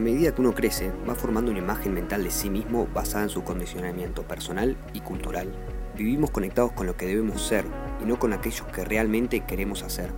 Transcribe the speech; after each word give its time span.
A 0.00 0.02
medida 0.02 0.34
que 0.34 0.40
uno 0.40 0.54
crece, 0.54 0.90
va 1.06 1.14
formando 1.14 1.50
una 1.50 1.60
imagen 1.60 1.92
mental 1.92 2.24
de 2.24 2.30
sí 2.30 2.48
mismo 2.48 2.88
basada 2.94 3.24
en 3.24 3.28
su 3.28 3.44
condicionamiento 3.44 4.22
personal 4.22 4.74
y 4.94 5.00
cultural. 5.00 5.52
Vivimos 5.94 6.30
conectados 6.30 6.72
con 6.72 6.86
lo 6.86 6.96
que 6.96 7.04
debemos 7.04 7.42
ser 7.42 7.66
y 8.02 8.06
no 8.06 8.18
con 8.18 8.32
aquellos 8.32 8.66
que 8.68 8.82
realmente 8.82 9.40
queremos 9.40 9.82
hacer. 9.82 10.10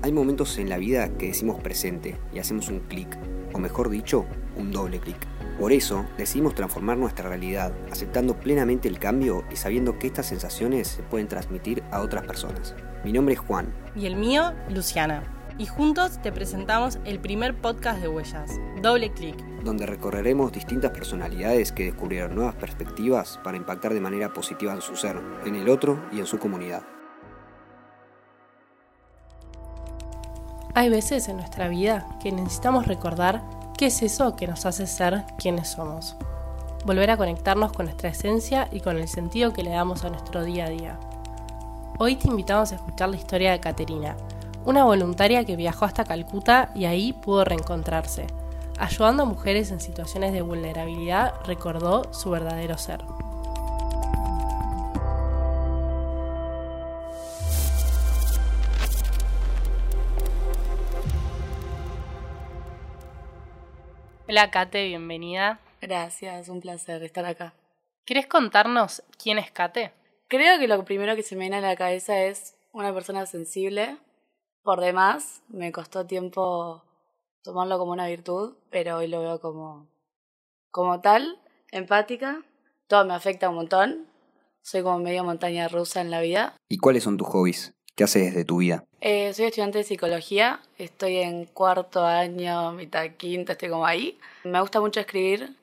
Hay 0.00 0.10
momentos 0.10 0.56
en 0.56 0.70
la 0.70 0.78
vida 0.78 1.10
que 1.18 1.26
decimos 1.26 1.60
presente 1.60 2.16
y 2.32 2.38
hacemos 2.38 2.70
un 2.70 2.80
clic, 2.80 3.14
o 3.52 3.58
mejor 3.58 3.90
dicho, 3.90 4.24
un 4.56 4.72
doble 4.72 5.00
clic. 5.00 5.18
Por 5.60 5.70
eso 5.70 6.06
decidimos 6.16 6.54
transformar 6.54 6.96
nuestra 6.96 7.28
realidad, 7.28 7.74
aceptando 7.92 8.40
plenamente 8.40 8.88
el 8.88 8.98
cambio 8.98 9.44
y 9.52 9.56
sabiendo 9.56 9.98
que 9.98 10.06
estas 10.06 10.24
sensaciones 10.24 10.88
se 10.88 11.02
pueden 11.02 11.28
transmitir 11.28 11.82
a 11.90 12.00
otras 12.00 12.26
personas. 12.26 12.74
Mi 13.04 13.12
nombre 13.12 13.34
es 13.34 13.40
Juan. 13.40 13.66
Y 13.94 14.06
el 14.06 14.16
mío, 14.16 14.54
Luciana. 14.70 15.35
Y 15.58 15.64
juntos 15.64 16.20
te 16.20 16.32
presentamos 16.32 16.98
el 17.06 17.18
primer 17.18 17.58
podcast 17.58 18.00
de 18.00 18.08
Huellas, 18.08 18.50
Doble 18.82 19.10
Clic. 19.12 19.42
Donde 19.64 19.86
recorreremos 19.86 20.52
distintas 20.52 20.90
personalidades 20.90 21.72
que 21.72 21.84
descubrieron 21.84 22.34
nuevas 22.34 22.54
perspectivas 22.56 23.40
para 23.42 23.56
impactar 23.56 23.94
de 23.94 24.00
manera 24.00 24.34
positiva 24.34 24.74
en 24.74 24.82
su 24.82 24.96
ser, 24.96 25.18
en 25.46 25.54
el 25.54 25.70
otro 25.70 26.04
y 26.12 26.18
en 26.18 26.26
su 26.26 26.38
comunidad. 26.38 26.82
Hay 30.74 30.90
veces 30.90 31.26
en 31.28 31.38
nuestra 31.38 31.68
vida 31.68 32.06
que 32.22 32.32
necesitamos 32.32 32.86
recordar 32.86 33.42
qué 33.78 33.86
es 33.86 34.02
eso 34.02 34.36
que 34.36 34.46
nos 34.46 34.66
hace 34.66 34.86
ser 34.86 35.24
quienes 35.38 35.68
somos. 35.68 36.16
Volver 36.84 37.10
a 37.10 37.16
conectarnos 37.16 37.72
con 37.72 37.86
nuestra 37.86 38.10
esencia 38.10 38.68
y 38.70 38.80
con 38.80 38.98
el 38.98 39.08
sentido 39.08 39.54
que 39.54 39.62
le 39.62 39.70
damos 39.70 40.04
a 40.04 40.10
nuestro 40.10 40.44
día 40.44 40.66
a 40.66 40.68
día. 40.68 41.00
Hoy 41.98 42.16
te 42.16 42.28
invitamos 42.28 42.72
a 42.72 42.74
escuchar 42.74 43.08
la 43.08 43.16
historia 43.16 43.52
de 43.52 43.60
Caterina, 43.60 44.16
una 44.66 44.84
voluntaria 44.84 45.44
que 45.44 45.54
viajó 45.54 45.84
hasta 45.84 46.04
Calcuta 46.04 46.72
y 46.74 46.86
ahí 46.86 47.12
pudo 47.12 47.44
reencontrarse. 47.44 48.26
Ayudando 48.78 49.22
a 49.22 49.26
mujeres 49.26 49.70
en 49.70 49.80
situaciones 49.80 50.32
de 50.32 50.42
vulnerabilidad, 50.42 51.34
recordó 51.46 52.12
su 52.12 52.30
verdadero 52.30 52.76
ser. 52.76 53.00
Hola 64.28 64.50
Kate, 64.50 64.88
bienvenida. 64.88 65.60
Gracias, 65.80 66.48
un 66.48 66.60
placer 66.60 67.04
estar 67.04 67.24
acá. 67.24 67.54
¿Quieres 68.04 68.26
contarnos 68.26 69.04
quién 69.22 69.38
es 69.38 69.52
Kate? 69.52 69.92
Creo 70.26 70.58
que 70.58 70.66
lo 70.66 70.84
primero 70.84 71.14
que 71.14 71.22
se 71.22 71.36
me 71.36 71.42
viene 71.42 71.58
a 71.58 71.60
la 71.60 71.76
cabeza 71.76 72.20
es 72.24 72.56
una 72.72 72.92
persona 72.92 73.26
sensible. 73.26 73.96
Por 74.66 74.80
demás, 74.80 75.42
me 75.46 75.70
costó 75.70 76.06
tiempo 76.06 76.82
tomarlo 77.44 77.78
como 77.78 77.92
una 77.92 78.08
virtud, 78.08 78.54
pero 78.68 78.96
hoy 78.96 79.06
lo 79.06 79.20
veo 79.20 79.40
como, 79.40 79.86
como 80.72 81.00
tal, 81.00 81.38
empática. 81.70 82.42
Todo 82.88 83.04
me 83.04 83.14
afecta 83.14 83.48
un 83.48 83.54
montón. 83.54 84.08
Soy 84.62 84.82
como 84.82 84.98
medio 84.98 85.22
montaña 85.22 85.68
rusa 85.68 86.00
en 86.00 86.10
la 86.10 86.20
vida. 86.20 86.56
¿Y 86.68 86.78
cuáles 86.78 87.04
son 87.04 87.16
tus 87.16 87.28
hobbies? 87.28 87.74
¿Qué 87.94 88.02
haces 88.02 88.24
desde 88.24 88.44
tu 88.44 88.56
vida? 88.56 88.84
Eh, 89.00 89.32
soy 89.34 89.44
estudiante 89.44 89.78
de 89.78 89.84
psicología, 89.84 90.60
estoy 90.78 91.18
en 91.18 91.44
cuarto 91.44 92.04
año, 92.04 92.72
mitad 92.72 93.08
quinta, 93.16 93.52
estoy 93.52 93.68
como 93.68 93.86
ahí. 93.86 94.18
Me 94.42 94.60
gusta 94.60 94.80
mucho 94.80 94.98
escribir, 94.98 95.56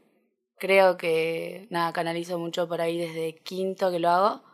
creo 0.58 0.96
que 0.96 1.68
nada, 1.70 1.92
canalizo 1.92 2.40
mucho 2.40 2.70
por 2.70 2.80
ahí 2.80 2.98
desde 2.98 3.36
quinto 3.36 3.92
que 3.92 4.00
lo 4.00 4.10
hago. 4.10 4.53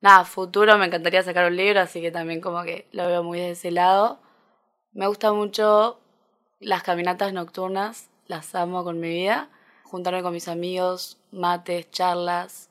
Nada, 0.00 0.24
futuro 0.24 0.78
me 0.78 0.86
encantaría 0.86 1.22
sacar 1.22 1.46
un 1.46 1.56
libro, 1.56 1.80
así 1.80 2.00
que 2.00 2.10
también 2.10 2.40
como 2.40 2.62
que 2.62 2.88
lo 2.92 3.06
veo 3.06 3.22
muy 3.22 3.38
de 3.38 3.50
ese 3.50 3.70
lado. 3.70 4.18
Me 4.92 5.06
gusta 5.06 5.32
mucho 5.32 6.00
las 6.58 6.82
caminatas 6.82 7.32
nocturnas, 7.32 8.08
las 8.26 8.54
amo 8.54 8.82
con 8.82 8.98
mi 8.98 9.08
vida. 9.08 9.50
Juntarme 9.84 10.22
con 10.22 10.32
mis 10.32 10.48
amigos, 10.48 11.18
mates, 11.32 11.90
charlas. 11.90 12.70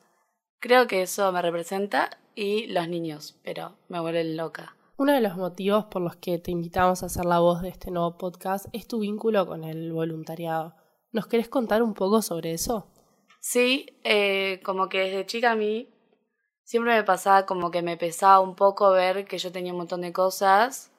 Creo 0.59 0.87
que 0.87 1.01
eso 1.01 1.31
me 1.31 1.41
representa 1.41 2.17
y 2.33 2.67
los 2.67 2.87
niños, 2.87 3.37
pero 3.43 3.75
me 3.89 3.99
vuelven 3.99 4.37
loca. 4.37 4.75
Uno 4.97 5.13
de 5.13 5.21
los 5.21 5.35
motivos 5.35 5.85
por 5.85 6.01
los 6.01 6.15
que 6.15 6.39
te 6.39 6.51
invitamos 6.51 7.03
a 7.03 7.07
hacer 7.07 7.25
la 7.25 7.39
voz 7.39 7.61
de 7.61 7.69
este 7.69 7.91
nuevo 7.91 8.17
podcast 8.17 8.65
es 8.73 8.87
tu 8.87 8.99
vínculo 8.99 9.45
con 9.45 9.63
el 9.63 9.93
voluntariado. 9.93 10.75
¿Nos 11.11 11.27
querés 11.27 11.47
contar 11.47 11.83
un 11.83 11.93
poco 11.93 12.21
sobre 12.21 12.53
eso? 12.53 12.87
Sí, 13.39 13.99
eh, 14.03 14.61
como 14.63 14.89
que 14.89 14.99
desde 14.99 15.25
chica 15.25 15.51
a 15.51 15.55
mí 15.55 15.89
siempre 16.69 16.93
me 16.95 17.03
pasaba 17.03 17.47
como 17.47 17.71
que 17.71 17.81
me 17.81 17.97
pesaba 17.97 18.39
un 18.41 18.53
poco 18.55 18.91
ver 18.91 19.25
que 19.25 19.39
yo 19.39 19.51
tenía 19.51 19.71
un 19.71 19.79
montón 19.79 20.01
de 20.01 20.13
cosas 20.13 20.91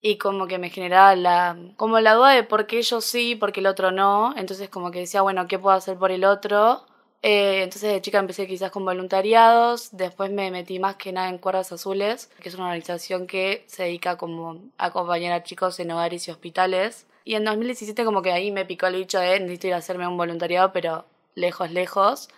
y 0.00 0.18
como 0.18 0.48
que 0.48 0.58
me 0.58 0.70
generaba 0.70 1.14
la 1.14 1.56
como 1.76 2.00
la 2.00 2.14
duda 2.14 2.30
de 2.32 2.42
por 2.42 2.66
qué 2.66 2.82
yo 2.82 3.00
sí, 3.00 3.36
por 3.36 3.52
qué 3.52 3.60
el 3.60 3.68
otro 3.68 3.92
no, 3.92 4.34
entonces 4.36 4.68
como 4.70 4.90
que 4.90 4.98
decía, 5.00 5.22
bueno, 5.22 5.46
¿qué 5.46 5.56
puedo 5.56 5.76
hacer 5.76 5.96
por 5.98 6.10
el 6.10 6.24
otro? 6.24 6.84
Eh, 7.22 7.62
entonces 7.62 7.92
de 7.92 8.02
chica 8.02 8.18
empecé 8.18 8.48
quizás 8.48 8.72
con 8.72 8.84
voluntariados, 8.84 9.96
después 9.96 10.32
me 10.32 10.50
metí 10.50 10.80
más 10.80 10.96
que 10.96 11.12
nada 11.12 11.28
en 11.28 11.38
Cuerdas 11.38 11.70
Azules, 11.70 12.28
que 12.40 12.48
es 12.48 12.56
una 12.56 12.64
organización 12.64 13.28
que 13.28 13.64
se 13.68 13.84
dedica 13.84 14.16
como 14.18 14.58
a 14.78 14.86
acompañar 14.86 15.32
a 15.32 15.44
chicos 15.44 15.78
en 15.78 15.92
hogares 15.92 16.26
y 16.26 16.32
hospitales. 16.32 17.06
Y 17.24 17.36
en 17.36 17.44
2017 17.44 18.04
como 18.04 18.20
que 18.20 18.32
ahí 18.32 18.50
me 18.50 18.66
picó 18.66 18.88
el 18.88 18.96
bicho 18.96 19.20
de 19.20 19.38
necesito 19.38 19.68
ir 19.68 19.74
a 19.74 19.76
hacerme 19.76 20.08
un 20.08 20.16
voluntariado, 20.16 20.72
pero 20.72 21.04
lejos, 21.36 21.70
lejos. 21.70 22.28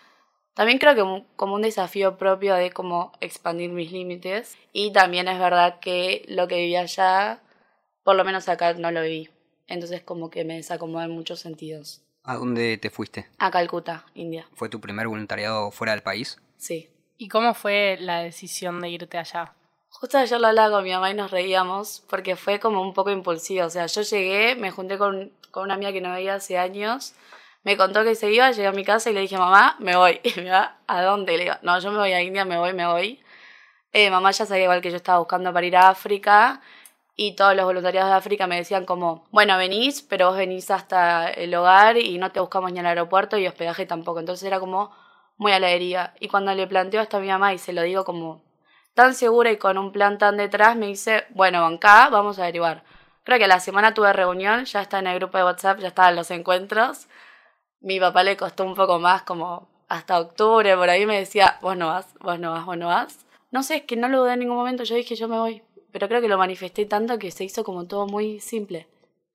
También 0.57 0.79
creo 0.79 0.95
que 0.95 1.27
como 1.37 1.55
un 1.55 1.61
desafío 1.61 2.17
propio 2.17 2.55
de 2.55 2.71
cómo 2.71 3.13
expandir 3.21 3.69
mis 3.71 3.93
límites. 3.93 4.57
Y 4.73 4.91
también 4.91 5.29
es 5.29 5.39
verdad 5.39 5.81
que 5.81 6.25
lo 6.29 6.49
que 6.49 6.57
vivía 6.57 6.81
allá, 6.81 7.43
por 8.03 8.17
lo 8.17 8.25
menos 8.25 8.49
acá 8.49 8.73
no 8.73 8.91
lo 8.91 9.03
viví. 9.03 9.29
Entonces 9.67 10.01
como 10.03 10.31
que 10.31 10.47
me 10.47 10.55
desacomoda 10.55 11.05
en 11.05 11.11
muchos 11.11 11.41
sentidos. 11.41 12.01
¿A 12.23 12.37
dónde 12.37 12.79
te 12.79 12.89
fuiste? 12.89 13.29
A 13.37 13.51
Calcuta, 13.51 14.07
India. 14.15 14.49
¿Fue 14.55 14.71
tu 14.71 14.81
primer 14.81 15.09
voluntariado 15.09 15.71
fuera 15.71 15.93
del 15.93 16.03
país? 16.03 16.39
Sí. 16.57 16.89
¿Y 17.19 17.29
cómo 17.29 17.53
fue 17.53 17.99
la 18.01 18.21
decisión 18.21 18.81
de 18.81 18.89
irte 18.89 19.19
allá? 19.19 19.53
Justo 19.91 20.17
ayer 20.17 20.41
lo 20.41 20.47
hablaba 20.47 20.77
con 20.77 20.85
mi 20.85 20.91
mamá 20.91 21.11
y 21.11 21.15
nos 21.15 21.31
reíamos 21.31 22.03
porque 22.09 22.35
fue 22.35 22.61
como 22.61 22.81
un 22.81 22.95
poco 22.95 23.11
impulsivo. 23.11 23.67
O 23.67 23.71
sea, 23.71 23.85
yo 23.85 24.01
llegué, 24.01 24.57
me 24.57 24.71
junté 24.71 24.97
con, 24.97 25.33
con 25.51 25.65
una 25.65 25.75
amiga 25.75 25.93
que 25.93 26.01
no 26.01 26.13
veía 26.13 26.37
hace 26.37 26.57
años, 26.57 27.15
me 27.67 27.77
contó 27.77 28.05
que 28.05 28.15
se 28.15 28.31
iba, 28.31 28.49
llegué 28.53 28.69
a 28.69 28.73
mi 28.73 28.85
casa 28.85 29.11
y 29.11 29.13
le 29.13 29.23
dije, 29.23 29.37
mamá, 29.37 29.75
me 29.81 29.97
voy. 29.97 30.21
Y 30.25 30.41
me 30.41 30.51
va, 30.51 30.77
¿a 30.87 31.03
dónde? 31.03 31.37
Le 31.37 31.45
digo, 31.45 31.57
no, 31.63 31.77
yo 31.81 31.91
me 31.91 31.99
voy 31.99 32.13
a 32.13 32.23
India, 32.23 32.45
me 32.45 32.57
voy, 32.57 32.73
me 32.73 32.87
voy. 32.87 33.21
Eh, 33.93 34.09
mamá 34.09 34.31
ya 34.31 34.47
sabía 34.47 34.65
igual 34.65 34.81
que 34.81 34.91
yo 34.93 34.97
estaba 34.97 35.19
buscando 35.19 35.53
para 35.53 35.67
ir 35.67 35.77
a 35.77 35.89
África 35.89 36.61
y 37.17 37.35
todos 37.35 37.57
los 37.57 37.65
voluntariados 37.65 38.11
de 38.11 38.17
África 38.17 38.47
me 38.47 38.57
decían 38.57 38.85
como, 38.87 39.27
bueno, 39.33 39.59
venís, 39.59 40.03
pero 40.03 40.29
vos 40.29 40.37
venís 40.37 40.71
hasta 40.71 41.29
el 41.29 41.53
hogar 41.57 41.97
y 41.97 42.19
no 42.19 42.31
te 42.31 42.39
buscamos 42.39 42.71
ni 42.73 42.79
al 42.79 42.87
aeropuerto 42.87 43.37
y 43.37 43.49
hospedaje 43.49 43.85
tampoco. 43.85 44.21
Entonces 44.21 44.47
era 44.47 44.61
como 44.61 44.93
muy 45.37 45.51
a 45.51 45.59
la 45.59 45.67
deriva. 45.67 46.15
Y 46.21 46.29
cuando 46.29 46.55
le 46.55 46.69
planteo 46.69 47.03
esto 47.03 47.17
a 47.17 47.21
mi 47.21 47.29
mamá 47.29 47.53
y 47.53 47.59
se 47.59 47.73
lo 47.73 47.83
digo 47.83 48.05
como 48.05 48.45
tan 48.95 49.13
segura 49.15 49.51
y 49.51 49.57
con 49.57 49.77
un 49.77 49.91
plan 49.91 50.19
tan 50.19 50.37
detrás, 50.37 50.77
me 50.77 50.87
dice, 50.87 51.25
bueno, 51.31 51.67
acá 51.67 52.11
vamos 52.11 52.39
a 52.39 52.45
derivar. 52.45 52.85
Creo 53.25 53.41
que 53.41 53.49
la 53.49 53.59
semana 53.59 53.93
tuve 53.93 54.13
reunión, 54.13 54.67
ya 54.67 54.83
está 54.83 55.01
en 55.01 55.09
el 55.09 55.19
grupo 55.19 55.37
de 55.37 55.43
WhatsApp, 55.45 55.81
ya 55.81 55.89
estaban 55.89 56.15
los 56.15 56.31
encuentros. 56.31 57.09
Mi 57.81 58.01
papá 58.01 58.23
le 58.23 58.37
costó 58.37 58.65
un 58.65 58.75
poco 58.75 58.99
más, 58.99 59.23
como 59.23 59.69
hasta 59.89 60.19
octubre, 60.19 60.77
por 60.77 60.91
ahí 60.91 61.07
me 61.07 61.19
decía, 61.19 61.59
vos 61.61 61.77
no 61.77 61.89
vas, 61.89 62.15
vos 62.21 62.39
no 62.39 62.53
vas, 62.53 62.65
vos 62.65 62.77
no 62.77 62.89
vas. 62.89 63.27
No 63.51 63.63
sé, 63.63 63.77
es 63.77 63.83
que 63.83 63.97
no 63.97 64.09
lo 64.09 64.21
dudé 64.21 64.33
en 64.33 64.41
ningún 64.41 64.57
momento, 64.57 64.83
yo 64.85 64.97
dije, 64.97 65.15
yo 65.15 65.29
me 65.29 65.39
voy 65.39 65.63
pero 65.97 66.09
creo 66.09 66.21
que 66.21 66.29
lo 66.29 66.37
manifesté 66.37 66.85
tanto 66.85 67.19
que 67.19 67.31
se 67.31 67.43
hizo 67.45 67.65
como 67.65 67.87
todo 67.87 68.07
muy 68.07 68.39
simple. 68.39 68.87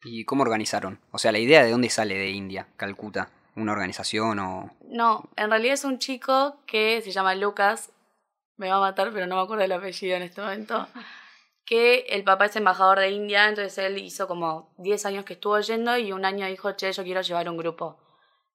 ¿Y 0.04 0.26
cómo 0.26 0.44
organizaron? 0.44 1.00
O 1.10 1.18
sea, 1.18 1.32
la 1.32 1.40
idea 1.40 1.64
de 1.64 1.72
dónde 1.72 1.90
sale 1.90 2.16
de 2.16 2.30
India, 2.30 2.68
Calcuta, 2.78 3.32
una 3.56 3.72
organización 3.72 4.38
o... 4.38 4.70
No, 4.88 5.28
en 5.38 5.50
realidad 5.50 5.74
es 5.74 5.86
un 5.86 5.98
chico 5.98 6.58
que 6.68 7.02
se 7.02 7.10
llama 7.10 7.34
Lucas, 7.34 7.92
me 8.58 8.70
va 8.70 8.76
a 8.76 8.80
matar, 8.80 9.12
pero 9.12 9.26
no 9.26 9.38
me 9.38 9.42
acuerdo 9.42 9.64
el 9.64 9.72
apellido 9.72 10.16
en 10.16 10.22
este 10.22 10.40
momento, 10.40 10.88
que 11.66 12.06
el 12.10 12.24
papá 12.24 12.46
es 12.46 12.56
embajador 12.56 13.00
de 13.00 13.10
India, 13.10 13.50
entonces 13.50 13.80
él 13.80 13.98
hizo 13.98 14.28
como 14.28 14.72
10 14.78 15.04
años 15.08 15.26
que 15.26 15.34
estuvo 15.34 15.60
yendo 15.62 15.98
y 15.98 16.12
un 16.12 16.26
año 16.26 16.46
dijo, 16.46 16.74
che, 16.74 16.92
yo 16.92 17.04
quiero 17.04 17.22
llevar 17.22 17.50
un 17.50 17.58
grupo. 17.58 17.98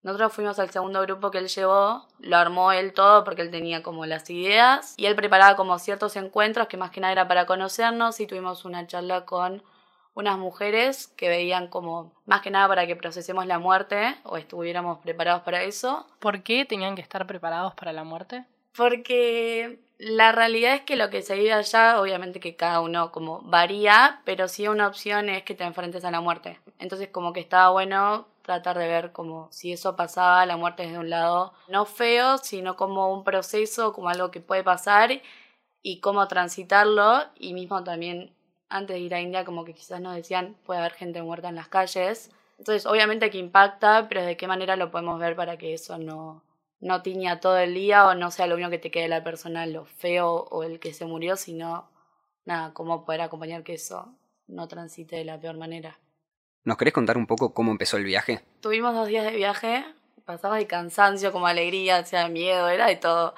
Nosotros 0.06 0.34
fuimos 0.34 0.60
al 0.60 0.70
segundo 0.70 1.02
grupo 1.02 1.32
que 1.32 1.38
él 1.38 1.48
llevó, 1.48 2.06
lo 2.20 2.36
armó 2.36 2.70
él 2.70 2.92
todo 2.92 3.24
porque 3.24 3.42
él 3.42 3.50
tenía 3.50 3.82
como 3.82 4.06
las 4.06 4.30
ideas 4.30 4.94
y 4.96 5.06
él 5.06 5.16
preparaba 5.16 5.56
como 5.56 5.80
ciertos 5.80 6.14
encuentros 6.14 6.68
que 6.68 6.76
más 6.76 6.92
que 6.92 7.00
nada 7.00 7.10
era 7.10 7.26
para 7.26 7.44
conocernos 7.44 8.20
y 8.20 8.28
tuvimos 8.28 8.64
una 8.64 8.86
charla 8.86 9.24
con 9.24 9.64
unas 10.14 10.38
mujeres 10.38 11.08
que 11.16 11.28
veían 11.28 11.66
como 11.66 12.12
más 12.24 12.40
que 12.40 12.52
nada 12.52 12.68
para 12.68 12.86
que 12.86 12.94
procesemos 12.94 13.46
la 13.46 13.58
muerte 13.58 14.14
o 14.22 14.36
estuviéramos 14.36 15.00
preparados 15.00 15.42
para 15.42 15.64
eso. 15.64 16.06
¿Por 16.20 16.44
qué 16.44 16.64
tenían 16.64 16.94
que 16.94 17.02
estar 17.02 17.26
preparados 17.26 17.74
para 17.74 17.92
la 17.92 18.04
muerte? 18.04 18.44
Porque 18.76 19.80
la 19.98 20.32
realidad 20.32 20.74
es 20.74 20.82
que 20.82 20.96
lo 20.96 21.08
que 21.10 21.22
se 21.22 21.36
vive 21.36 21.52
allá, 21.52 22.00
obviamente 22.00 22.40
que 22.40 22.56
cada 22.56 22.80
uno 22.80 23.12
como 23.12 23.40
varía, 23.42 24.20
pero 24.24 24.48
sí 24.48 24.68
una 24.68 24.88
opción 24.88 25.28
es 25.28 25.42
que 25.42 25.54
te 25.54 25.64
enfrentes 25.64 26.04
a 26.04 26.10
la 26.10 26.20
muerte. 26.20 26.60
Entonces 26.78 27.08
como 27.08 27.32
que 27.32 27.40
estaba 27.40 27.70
bueno 27.70 28.26
tratar 28.42 28.78
de 28.78 28.86
ver 28.86 29.12
como 29.12 29.48
si 29.50 29.72
eso 29.72 29.96
pasaba, 29.96 30.46
la 30.46 30.56
muerte 30.56 30.84
desde 30.84 30.98
un 30.98 31.10
lado 31.10 31.52
no 31.68 31.84
feo, 31.84 32.38
sino 32.38 32.76
como 32.76 33.12
un 33.12 33.24
proceso, 33.24 33.92
como 33.92 34.08
algo 34.08 34.30
que 34.30 34.40
puede 34.40 34.62
pasar 34.62 35.10
y 35.82 36.00
cómo 36.00 36.28
transitarlo 36.28 37.24
y 37.38 37.54
mismo 37.54 37.82
también 37.82 38.32
antes 38.68 38.96
de 38.96 39.00
ir 39.00 39.14
a 39.14 39.20
India 39.20 39.44
como 39.44 39.64
que 39.64 39.74
quizás 39.74 40.00
nos 40.00 40.14
decían 40.14 40.56
puede 40.64 40.80
haber 40.80 40.92
gente 40.92 41.22
muerta 41.22 41.48
en 41.48 41.56
las 41.56 41.68
calles, 41.68 42.30
Entonces, 42.58 42.86
obviamente 42.86 43.30
que 43.30 43.38
impacta, 43.38 44.08
pero 44.08 44.22
de 44.24 44.36
qué 44.36 44.46
manera 44.48 44.76
lo 44.76 44.90
podemos 44.90 45.18
ver 45.20 45.36
para 45.36 45.56
que 45.58 45.74
eso 45.74 45.98
no, 45.98 46.42
no 46.80 47.02
tiña 47.02 47.40
todo 47.40 47.58
el 47.58 47.74
día 47.74 48.06
o 48.06 48.14
no 48.14 48.30
sea 48.30 48.46
lo 48.46 48.54
único 48.54 48.70
que 48.70 48.78
te 48.78 48.90
quede 48.90 49.04
de 49.04 49.08
la 49.08 49.24
persona, 49.24 49.66
lo 49.66 49.84
feo 49.84 50.46
o 50.50 50.62
el 50.62 50.78
que 50.78 50.92
se 50.92 51.04
murió, 51.04 51.36
sino, 51.36 51.90
nada, 52.44 52.72
cómo 52.74 53.04
poder 53.04 53.22
acompañar 53.22 53.62
que 53.62 53.74
eso 53.74 54.14
no 54.46 54.68
transite 54.68 55.16
de 55.16 55.24
la 55.24 55.40
peor 55.40 55.56
manera. 55.56 55.98
¿Nos 56.64 56.76
querés 56.76 56.94
contar 56.94 57.16
un 57.16 57.26
poco 57.26 57.54
cómo 57.54 57.70
empezó 57.70 57.96
el 57.96 58.04
viaje? 58.04 58.40
Tuvimos 58.60 58.94
dos 58.94 59.08
días 59.08 59.24
de 59.24 59.36
viaje, 59.36 59.84
pasaba 60.24 60.56
de 60.56 60.66
cansancio, 60.66 61.32
como 61.32 61.46
alegría, 61.46 62.00
o 62.00 62.04
sea, 62.04 62.28
miedo, 62.28 62.68
era 62.68 62.86
de 62.86 62.96
todo. 62.96 63.34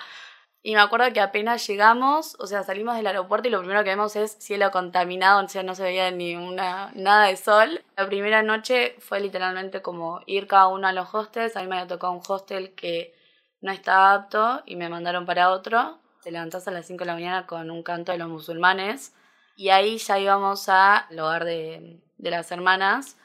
Y 0.62 0.75
me 0.75 0.81
acuerdo 0.81 1.12
que 1.12 1.20
apenas 1.20 1.67
llegamos, 1.67 2.37
o 2.40 2.46
sea, 2.46 2.64
salimos 2.64 2.96
del 2.96 3.06
aeropuerto 3.06 3.49
y 3.49 3.50
lo 3.50 3.61
primero 3.61 3.85
que 3.85 3.90
vemos 3.90 4.17
es 4.17 4.32
cielo 4.40 4.70
contaminado, 4.70 5.44
o 5.44 5.49
sea, 5.49 5.62
no 5.62 5.75
se 5.75 5.82
veía 5.82 6.11
ni 6.11 6.37
una, 6.37 6.90
nada 6.94 7.26
de 7.26 7.37
sol. 7.37 7.85
La 7.96 8.06
primera 8.06 8.43
noche 8.43 8.96
fue 8.99 9.20
literalmente 9.20 9.82
como 9.82 10.20
ir 10.26 10.46
cada 10.46 10.69
uno 10.69 10.88
a 10.88 10.93
los 10.93 11.14
hostels. 11.14 11.56
A 11.56 11.62
mí 11.62 11.69
me 11.69 11.76
había 11.76 11.87
tocado 11.87 12.12
un 12.12 12.23
hostel 12.26 12.75
que 12.75 13.14
no 13.61 13.73
estaba 13.73 14.15
apto 14.15 14.63
y 14.67 14.77
me 14.77 14.89
mandaron 14.89 15.27
para 15.27 15.51
otro. 15.51 15.99
Te 16.23 16.31
levantás 16.31 16.69
a 16.69 16.71
las 16.71 16.87
5 16.87 17.01
de 17.01 17.07
la 17.07 17.15
mañana 17.15 17.47
con 17.47 17.71
un 17.71 17.83
canto 17.83 18.13
de 18.13 18.19
los 18.19 18.29
musulmanes. 18.29 19.15
Y 19.57 19.71
ahí 19.71 19.99
ya 19.99 20.19
íbamos 20.19 20.69
al 20.69 21.19
hogar 21.19 21.45
de, 21.45 22.01
de 22.19 22.31
las 22.31 22.51
hermanas, 22.53 23.17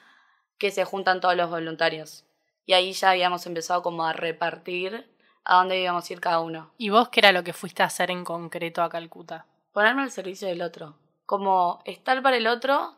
que 0.58 0.72
se 0.72 0.86
juntan 0.86 1.22
todos 1.22 1.36
los 1.36 1.50
voluntarios. 1.50 2.26
Y 2.66 2.74
ahí 2.74 2.94
ya 2.94 3.12
habíamos 3.12 3.46
empezado 3.46 3.84
como 3.84 4.06
a 4.06 4.14
repartir 4.14 5.10
a 5.46 5.58
dónde 5.58 5.82
íbamos 5.82 6.10
a 6.10 6.14
ir 6.14 6.22
cada 6.22 6.40
uno. 6.40 6.72
¿Y 6.78 6.90
vos 6.90 7.10
qué 7.10 7.20
era 7.20 7.32
lo 7.32 7.44
que 7.44 7.54
fuiste 7.54 7.84
a 7.84 7.88
hacer 7.88 8.10
en 8.10 8.24
concreto 8.24 8.82
a 8.82 8.90
Calcuta? 8.90 9.46
Ponerme 9.74 10.04
al 10.04 10.12
servicio 10.12 10.48
del 10.48 10.62
otro. 10.62 10.96
Como 11.26 11.82
estar 11.86 12.22
para 12.22 12.38
el 12.38 12.48
otro, 12.48 12.96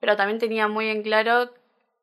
pero 0.00 0.16
también 0.16 0.38
tenía 0.38 0.68
muy 0.68 0.88
en 0.88 1.02
claro 1.02 1.52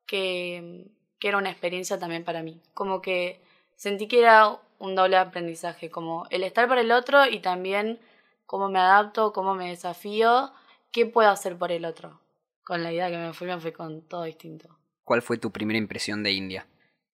que, 0.06 0.88
que 1.19 1.28
era 1.28 1.38
una 1.38 1.51
experiencia 1.51 2.00
también 2.00 2.24
para 2.24 2.42
mí. 2.42 2.62
Como 2.74 3.01
que 3.01 3.44
sentí 3.75 4.07
que 4.07 4.19
era 4.19 4.60
un 4.81 4.95
doble 4.95 5.16
aprendizaje, 5.18 5.89
como 5.89 6.25
el 6.31 6.44
estar 6.44 6.68
para 6.68 6.81
el 6.81 6.92
otro 6.92 7.25
y 7.25 7.39
también 7.39 8.00
cómo 8.45 8.68
me 8.68 8.80
adapto, 8.80 9.31
cómo 9.31 9.54
me 9.54 9.69
desafío, 9.69 10.51
qué 10.92 11.06
puedo 11.06 11.30
hacer 11.30 11.57
por 11.57 11.72
el 11.72 11.86
otro. 11.86 12.19
Con 12.66 12.83
la 12.83 12.92
idea 12.92 13.10
que 13.10 13.18
me 13.18 13.33
fui, 13.33 13.48
me 13.48 13.60
fui 13.60 13.72
con 13.72 14.01
todo 14.01 14.24
distinto. 14.24 14.78
¿Cuál 15.04 15.22
fue 15.22 15.38
tu 15.38 15.51
primera 15.51 15.78
impresión 15.78 16.24
de 16.24 16.31
India? 16.31 16.68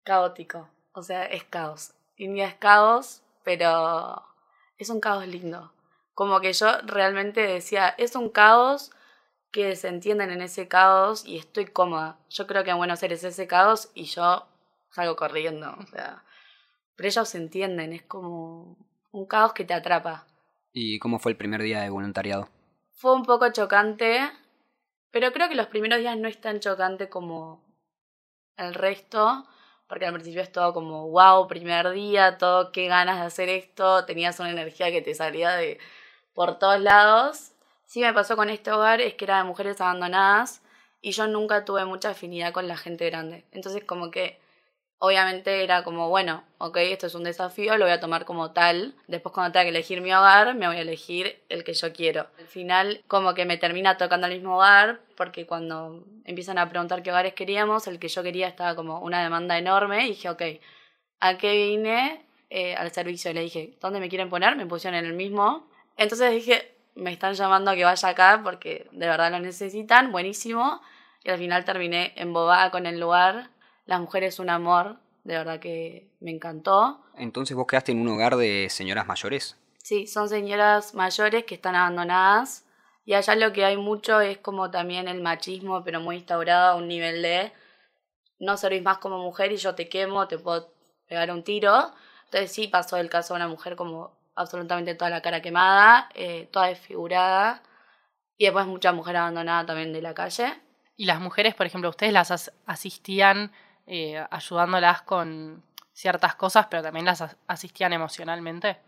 Caótico, 0.04 0.68
o 0.92 1.02
sea, 1.02 1.24
es 1.24 1.44
caos. 1.44 1.92
India 2.16 2.46
es 2.46 2.54
caos, 2.54 3.22
pero 3.44 4.22
es 4.78 4.88
un 4.88 5.00
caos 5.00 5.26
lindo. 5.26 5.72
Como 6.14 6.40
que 6.40 6.52
yo 6.52 6.68
realmente 6.84 7.40
decía, 7.40 7.88
es 7.98 8.16
un 8.16 8.30
caos 8.30 8.92
que 9.50 9.76
se 9.76 9.88
entienden 9.88 10.30
en 10.30 10.42
ese 10.42 10.68
caos 10.68 11.24
y 11.24 11.36
estoy 11.36 11.66
cómoda. 11.66 12.18
Yo 12.30 12.46
creo 12.46 12.64
que 12.64 12.70
en 12.70 12.78
Buenos 12.78 13.02
Aires 13.02 13.24
es 13.24 13.34
ese 13.34 13.46
caos 13.46 13.90
y 13.94 14.04
yo 14.04 14.46
salgo 14.90 15.16
corriendo. 15.16 15.74
O 15.78 15.86
sea, 15.86 16.24
pero 16.96 17.08
ellos 17.08 17.28
se 17.28 17.38
entienden, 17.38 17.92
es 17.92 18.02
como 18.02 18.76
un 19.12 19.26
caos 19.26 19.52
que 19.52 19.64
te 19.64 19.74
atrapa. 19.74 20.26
¿Y 20.72 20.98
cómo 20.98 21.18
fue 21.18 21.32
el 21.32 21.38
primer 21.38 21.62
día 21.62 21.82
de 21.82 21.90
voluntariado? 21.90 22.48
Fue 22.92 23.14
un 23.14 23.24
poco 23.24 23.50
chocante, 23.52 24.30
pero 25.10 25.32
creo 25.32 25.48
que 25.48 25.54
los 25.54 25.68
primeros 25.68 25.98
días 26.00 26.16
no 26.18 26.28
es 26.28 26.40
tan 26.40 26.60
chocante 26.60 27.08
como 27.08 27.62
el 28.56 28.74
resto 28.74 29.46
porque 29.88 30.06
al 30.06 30.14
principio 30.14 30.42
es 30.42 30.50
todo 30.50 30.72
como, 30.74 31.08
wow, 31.10 31.46
primer 31.46 31.90
día, 31.90 32.38
todo, 32.38 32.72
qué 32.72 32.88
ganas 32.88 33.20
de 33.20 33.26
hacer 33.26 33.48
esto, 33.48 34.04
tenías 34.04 34.40
una 34.40 34.50
energía 34.50 34.90
que 34.90 35.02
te 35.02 35.14
salía 35.14 35.52
de 35.52 35.78
por 36.34 36.58
todos 36.58 36.80
lados. 36.80 37.52
Sí 37.84 38.00
me 38.00 38.12
pasó 38.12 38.36
con 38.36 38.50
este 38.50 38.72
hogar, 38.72 39.00
es 39.00 39.14
que 39.14 39.24
era 39.24 39.38
de 39.38 39.44
mujeres 39.44 39.80
abandonadas 39.80 40.60
y 41.00 41.12
yo 41.12 41.28
nunca 41.28 41.64
tuve 41.64 41.84
mucha 41.84 42.10
afinidad 42.10 42.52
con 42.52 42.66
la 42.66 42.76
gente 42.76 43.08
grande. 43.08 43.44
Entonces 43.52 43.84
como 43.84 44.10
que 44.10 44.40
obviamente 44.98 45.62
era 45.62 45.84
como, 45.84 46.08
bueno, 46.08 46.44
ok, 46.58 46.76
esto 46.78 47.06
es 47.06 47.14
un 47.14 47.24
desafío, 47.24 47.76
lo 47.76 47.84
voy 47.84 47.92
a 47.92 48.00
tomar 48.00 48.24
como 48.24 48.52
tal. 48.52 48.94
Después 49.06 49.32
cuando 49.32 49.52
tenga 49.52 49.64
que 49.64 49.70
elegir 49.70 50.00
mi 50.00 50.12
hogar, 50.12 50.54
me 50.54 50.66
voy 50.66 50.76
a 50.76 50.80
elegir 50.80 51.42
el 51.48 51.64
que 51.64 51.74
yo 51.74 51.92
quiero. 51.92 52.26
Al 52.38 52.46
final, 52.46 53.02
como 53.06 53.34
que 53.34 53.44
me 53.44 53.58
termina 53.58 53.96
tocando 53.96 54.26
el 54.26 54.34
mismo 54.34 54.56
hogar, 54.56 55.00
porque 55.16 55.46
cuando 55.46 56.04
empiezan 56.24 56.58
a 56.58 56.68
preguntar 56.68 57.02
qué 57.02 57.10
hogares 57.10 57.34
queríamos, 57.34 57.86
el 57.86 57.98
que 57.98 58.08
yo 58.08 58.22
quería 58.22 58.48
estaba 58.48 58.74
como 58.74 59.00
una 59.00 59.22
demanda 59.22 59.58
enorme 59.58 60.06
y 60.06 60.10
dije, 60.10 60.30
ok, 60.30 60.42
¿a 61.20 61.38
qué 61.38 61.52
vine? 61.52 62.22
Eh, 62.48 62.74
al 62.76 62.92
servicio. 62.92 63.32
le 63.32 63.40
dije, 63.40 63.76
¿dónde 63.80 64.00
me 64.00 64.08
quieren 64.08 64.30
poner? 64.30 64.56
Me 64.56 64.66
pusieron 64.66 64.98
en 64.98 65.06
el 65.06 65.14
mismo. 65.14 65.68
Entonces 65.96 66.30
dije, 66.32 66.76
me 66.94 67.12
están 67.12 67.34
llamando 67.34 67.70
a 67.70 67.74
que 67.74 67.84
vaya 67.84 68.08
acá 68.08 68.40
porque 68.42 68.86
de 68.92 69.06
verdad 69.06 69.30
lo 69.30 69.40
necesitan, 69.40 70.12
buenísimo. 70.12 70.80
Y 71.24 71.30
al 71.30 71.38
final 71.38 71.64
terminé 71.64 72.12
embobada 72.16 72.70
con 72.70 72.86
el 72.86 73.00
lugar 73.00 73.50
las 73.86 74.00
mujeres 74.00 74.38
un 74.38 74.50
amor, 74.50 74.98
de 75.24 75.38
verdad 75.38 75.58
que 75.58 76.08
me 76.20 76.30
encantó. 76.30 77.00
Entonces 77.16 77.56
vos 77.56 77.66
quedaste 77.66 77.92
en 77.92 78.00
un 78.00 78.08
hogar 78.08 78.36
de 78.36 78.68
señoras 78.70 79.06
mayores. 79.06 79.56
Sí, 79.82 80.06
son 80.06 80.28
señoras 80.28 80.94
mayores 80.94 81.44
que 81.44 81.54
están 81.54 81.74
abandonadas 81.74 82.64
y 83.04 83.14
allá 83.14 83.36
lo 83.36 83.52
que 83.52 83.64
hay 83.64 83.76
mucho 83.76 84.20
es 84.20 84.38
como 84.38 84.70
también 84.70 85.06
el 85.06 85.22
machismo, 85.22 85.84
pero 85.84 86.00
muy 86.00 86.16
instaurado 86.16 86.72
a 86.72 86.74
un 86.74 86.88
nivel 86.88 87.22
de 87.22 87.52
no 88.40 88.56
servís 88.56 88.82
más 88.82 88.98
como 88.98 89.18
mujer 89.18 89.52
y 89.52 89.56
yo 89.56 89.74
te 89.74 89.88
quemo, 89.88 90.26
te 90.26 90.38
puedo 90.38 90.72
pegar 91.08 91.30
un 91.30 91.44
tiro. 91.44 91.92
Entonces 92.24 92.50
sí 92.52 92.66
pasó 92.66 92.96
el 92.96 93.08
caso 93.08 93.34
de 93.34 93.38
una 93.38 93.48
mujer 93.48 93.76
como 93.76 94.10
absolutamente 94.34 94.96
toda 94.96 95.10
la 95.10 95.22
cara 95.22 95.40
quemada, 95.40 96.08
eh, 96.14 96.48
toda 96.50 96.66
desfigurada 96.66 97.62
y 98.36 98.44
después 98.44 98.66
mucha 98.66 98.92
mujer 98.92 99.16
abandonada 99.16 99.64
también 99.66 99.92
de 99.92 100.02
la 100.02 100.12
calle. 100.12 100.52
Y 100.96 101.04
las 101.04 101.20
mujeres, 101.20 101.54
por 101.54 101.66
ejemplo, 101.66 101.90
ustedes 101.90 102.12
las 102.12 102.52
asistían 102.66 103.52
eh, 103.86 104.24
ayudándolas 104.30 105.02
con 105.02 105.62
ciertas 105.92 106.34
cosas, 106.34 106.66
pero 106.70 106.82
también 106.82 107.06
las 107.06 107.24
asistían 107.46 107.92
emocionalmente. 107.92 108.78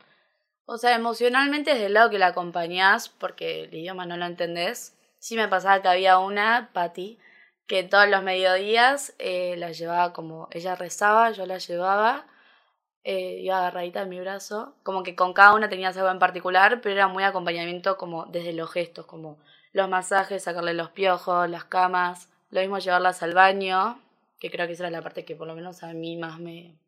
O 0.67 0.77
sea, 0.77 0.95
emocionalmente 0.95 1.73
es 1.73 1.79
del 1.79 1.95
lado 1.95 2.11
que 2.11 2.19
la 2.19 2.29
acompañás, 2.29 3.09
porque 3.09 3.65
el 3.65 3.75
idioma 3.75 4.05
no 4.05 4.17
lo 4.17 4.27
entendés. 4.27 4.95
Sí 5.19 5.35
me 5.35 5.49
pasaba 5.49 5.81
que 5.81 5.89
había 5.89 6.19
una, 6.19 6.71
Patti, 6.75 7.19
que 7.67 7.85
todos 7.85 8.09
los 8.09 8.23
mediodías 8.23 9.15
eh, 9.19 9.55
la 9.57 9.73
llevaba 9.73 10.13
como, 10.13 10.49
ella 10.51 10.75
rezaba, 10.75 11.31
yo 11.31 11.47
la 11.47 11.59
llevaba, 11.59 12.27
eh, 13.05 13.41
iba 13.41 13.59
agarradita 13.59 14.03
en 14.03 14.11
mi 14.11 14.21
brazo, 14.21 14.75
como 14.83 15.03
que 15.03 15.15
con 15.15 15.33
cada 15.33 15.55
una 15.55 15.69
tenía 15.71 15.89
algo 15.89 16.11
en 16.11 16.19
particular, 16.19 16.81
pero 16.83 16.95
era 16.95 17.09
muy 17.09 17.25
acompañamiento 17.25 17.97
como 17.97 18.27
desde 18.27 18.53
los 18.53 18.71
gestos, 18.71 19.07
como 19.07 19.39
los 19.73 19.89
masajes, 19.89 20.43
sacarle 20.45 20.75
los 20.75 20.91
piojos, 20.91 21.49
las 21.49 21.65
camas, 21.65 22.29
lo 22.51 22.61
mismo 22.61 22.79
llevarlas 22.79 23.23
al 23.23 23.35
baño, 23.35 23.99
que 24.39 24.51
creo 24.51 24.67
que 24.67 24.73
esa 24.75 24.85
era 24.85 24.91
la 24.91 25.03
parte 25.03 25.25
que 25.25 25.37
por 25.37 25.47
lo 25.47 25.55
menos 25.55 25.83
a 25.83 25.93
mí 25.93 26.17
más 26.17 26.39
me, 26.39 26.79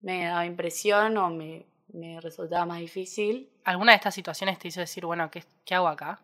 me 0.00 0.26
daba 0.26 0.46
impresión 0.46 1.16
o 1.16 1.30
me, 1.30 1.66
me 1.88 2.20
resultaba 2.20 2.66
más 2.66 2.80
difícil. 2.80 3.50
¿Alguna 3.64 3.92
de 3.92 3.96
estas 3.96 4.14
situaciones 4.14 4.58
te 4.58 4.68
hizo 4.68 4.80
decir, 4.80 5.06
bueno, 5.06 5.30
¿qué, 5.30 5.44
qué 5.64 5.74
hago 5.74 5.88
acá? 5.88 6.20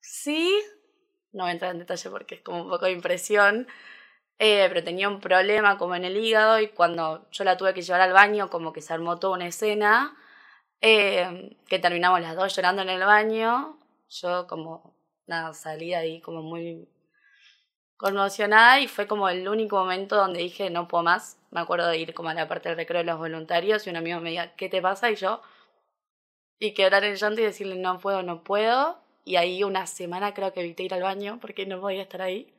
Sí, 0.00 0.60
no 1.32 1.44
voy 1.44 1.50
a 1.50 1.52
entrar 1.52 1.72
en 1.72 1.78
detalle 1.78 2.10
porque 2.10 2.36
es 2.36 2.40
como 2.42 2.62
un 2.62 2.70
poco 2.70 2.86
de 2.86 2.92
impresión, 2.92 3.66
eh, 4.38 4.66
pero 4.68 4.82
tenía 4.82 5.08
un 5.08 5.20
problema 5.20 5.78
como 5.78 5.94
en 5.94 6.04
el 6.04 6.16
hígado 6.16 6.58
y 6.60 6.68
cuando 6.68 7.28
yo 7.30 7.44
la 7.44 7.56
tuve 7.56 7.74
que 7.74 7.82
llevar 7.82 8.00
al 8.00 8.12
baño 8.12 8.50
como 8.50 8.72
que 8.72 8.80
se 8.80 8.92
armó 8.92 9.18
toda 9.18 9.34
una 9.34 9.46
escena, 9.46 10.16
eh, 10.80 11.56
que 11.68 11.78
terminamos 11.78 12.20
las 12.20 12.34
dos 12.34 12.54
llorando 12.56 12.82
en 12.82 12.88
el 12.88 13.00
baño, 13.00 13.78
yo 14.08 14.46
como, 14.46 14.96
nada, 15.26 15.54
salí 15.54 15.94
ahí 15.94 16.20
como 16.20 16.42
muy 16.42 16.88
conmocionada 18.02 18.80
y 18.80 18.88
fue 18.88 19.06
como 19.06 19.28
el 19.28 19.48
único 19.48 19.76
momento 19.78 20.16
donde 20.16 20.40
dije 20.40 20.68
no 20.70 20.88
puedo 20.88 21.04
más. 21.04 21.38
Me 21.50 21.60
acuerdo 21.60 21.88
de 21.88 21.98
ir 21.98 22.14
como 22.14 22.28
a 22.30 22.34
la 22.34 22.48
parte 22.48 22.68
del 22.68 22.76
recreo 22.76 22.98
de 22.98 23.04
los 23.06 23.18
voluntarios 23.18 23.86
y 23.86 23.90
un 23.90 23.96
amigo 23.96 24.20
me 24.20 24.30
decía, 24.30 24.54
¿qué 24.56 24.68
te 24.68 24.82
pasa? 24.82 25.10
Y 25.10 25.16
yo, 25.16 25.40
y 26.58 26.74
quedar 26.74 27.04
en 27.04 27.16
llanto 27.16 27.40
y 27.40 27.44
decirle 27.44 27.76
no 27.76 27.98
puedo, 27.98 28.22
no 28.22 28.42
puedo. 28.44 28.98
Y 29.24 29.36
ahí 29.36 29.62
una 29.62 29.86
semana 29.86 30.34
creo 30.34 30.52
que 30.52 30.60
evité 30.60 30.82
ir 30.82 30.94
al 30.94 31.02
baño 31.02 31.38
porque 31.40 31.64
no 31.64 31.80
podía 31.80 32.02
estar 32.02 32.22
ahí. 32.22 32.52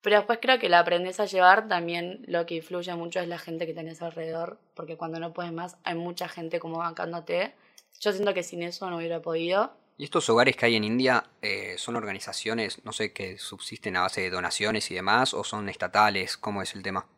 Pero 0.00 0.16
después 0.16 0.38
creo 0.40 0.58
que 0.58 0.68
la 0.68 0.78
aprendes 0.78 1.20
a 1.20 1.26
llevar 1.26 1.68
también 1.68 2.24
lo 2.26 2.46
que 2.46 2.56
influye 2.56 2.94
mucho 2.94 3.20
es 3.20 3.28
la 3.28 3.38
gente 3.38 3.66
que 3.66 3.74
tenés 3.74 4.00
alrededor, 4.00 4.58
porque 4.74 4.96
cuando 4.96 5.18
no 5.20 5.32
puedes 5.34 5.52
más 5.52 5.76
hay 5.84 5.96
mucha 5.96 6.28
gente 6.28 6.60
como 6.60 6.78
bancándote. 6.78 7.54
Yo 8.00 8.12
siento 8.12 8.32
que 8.32 8.42
sin 8.42 8.62
eso 8.62 8.88
no 8.88 8.96
hubiera 8.96 9.20
podido. 9.20 9.72
¿Y 9.98 10.04
estos 10.04 10.30
hogares 10.30 10.56
que 10.56 10.64
hay 10.64 10.76
en 10.76 10.84
India 10.84 11.24
eh, 11.42 11.74
son 11.76 11.96
organizaciones, 11.96 12.84
no 12.84 12.92
sé, 12.92 13.12
que 13.12 13.36
subsisten 13.36 13.96
a 13.96 14.02
base 14.02 14.20
de 14.20 14.30
donaciones 14.30 14.88
y 14.92 14.94
demás, 14.94 15.34
o 15.34 15.42
son 15.42 15.68
estatales? 15.68 16.36
¿Cómo 16.36 16.62
es 16.62 16.76
el 16.76 16.84
tema? 16.84 17.08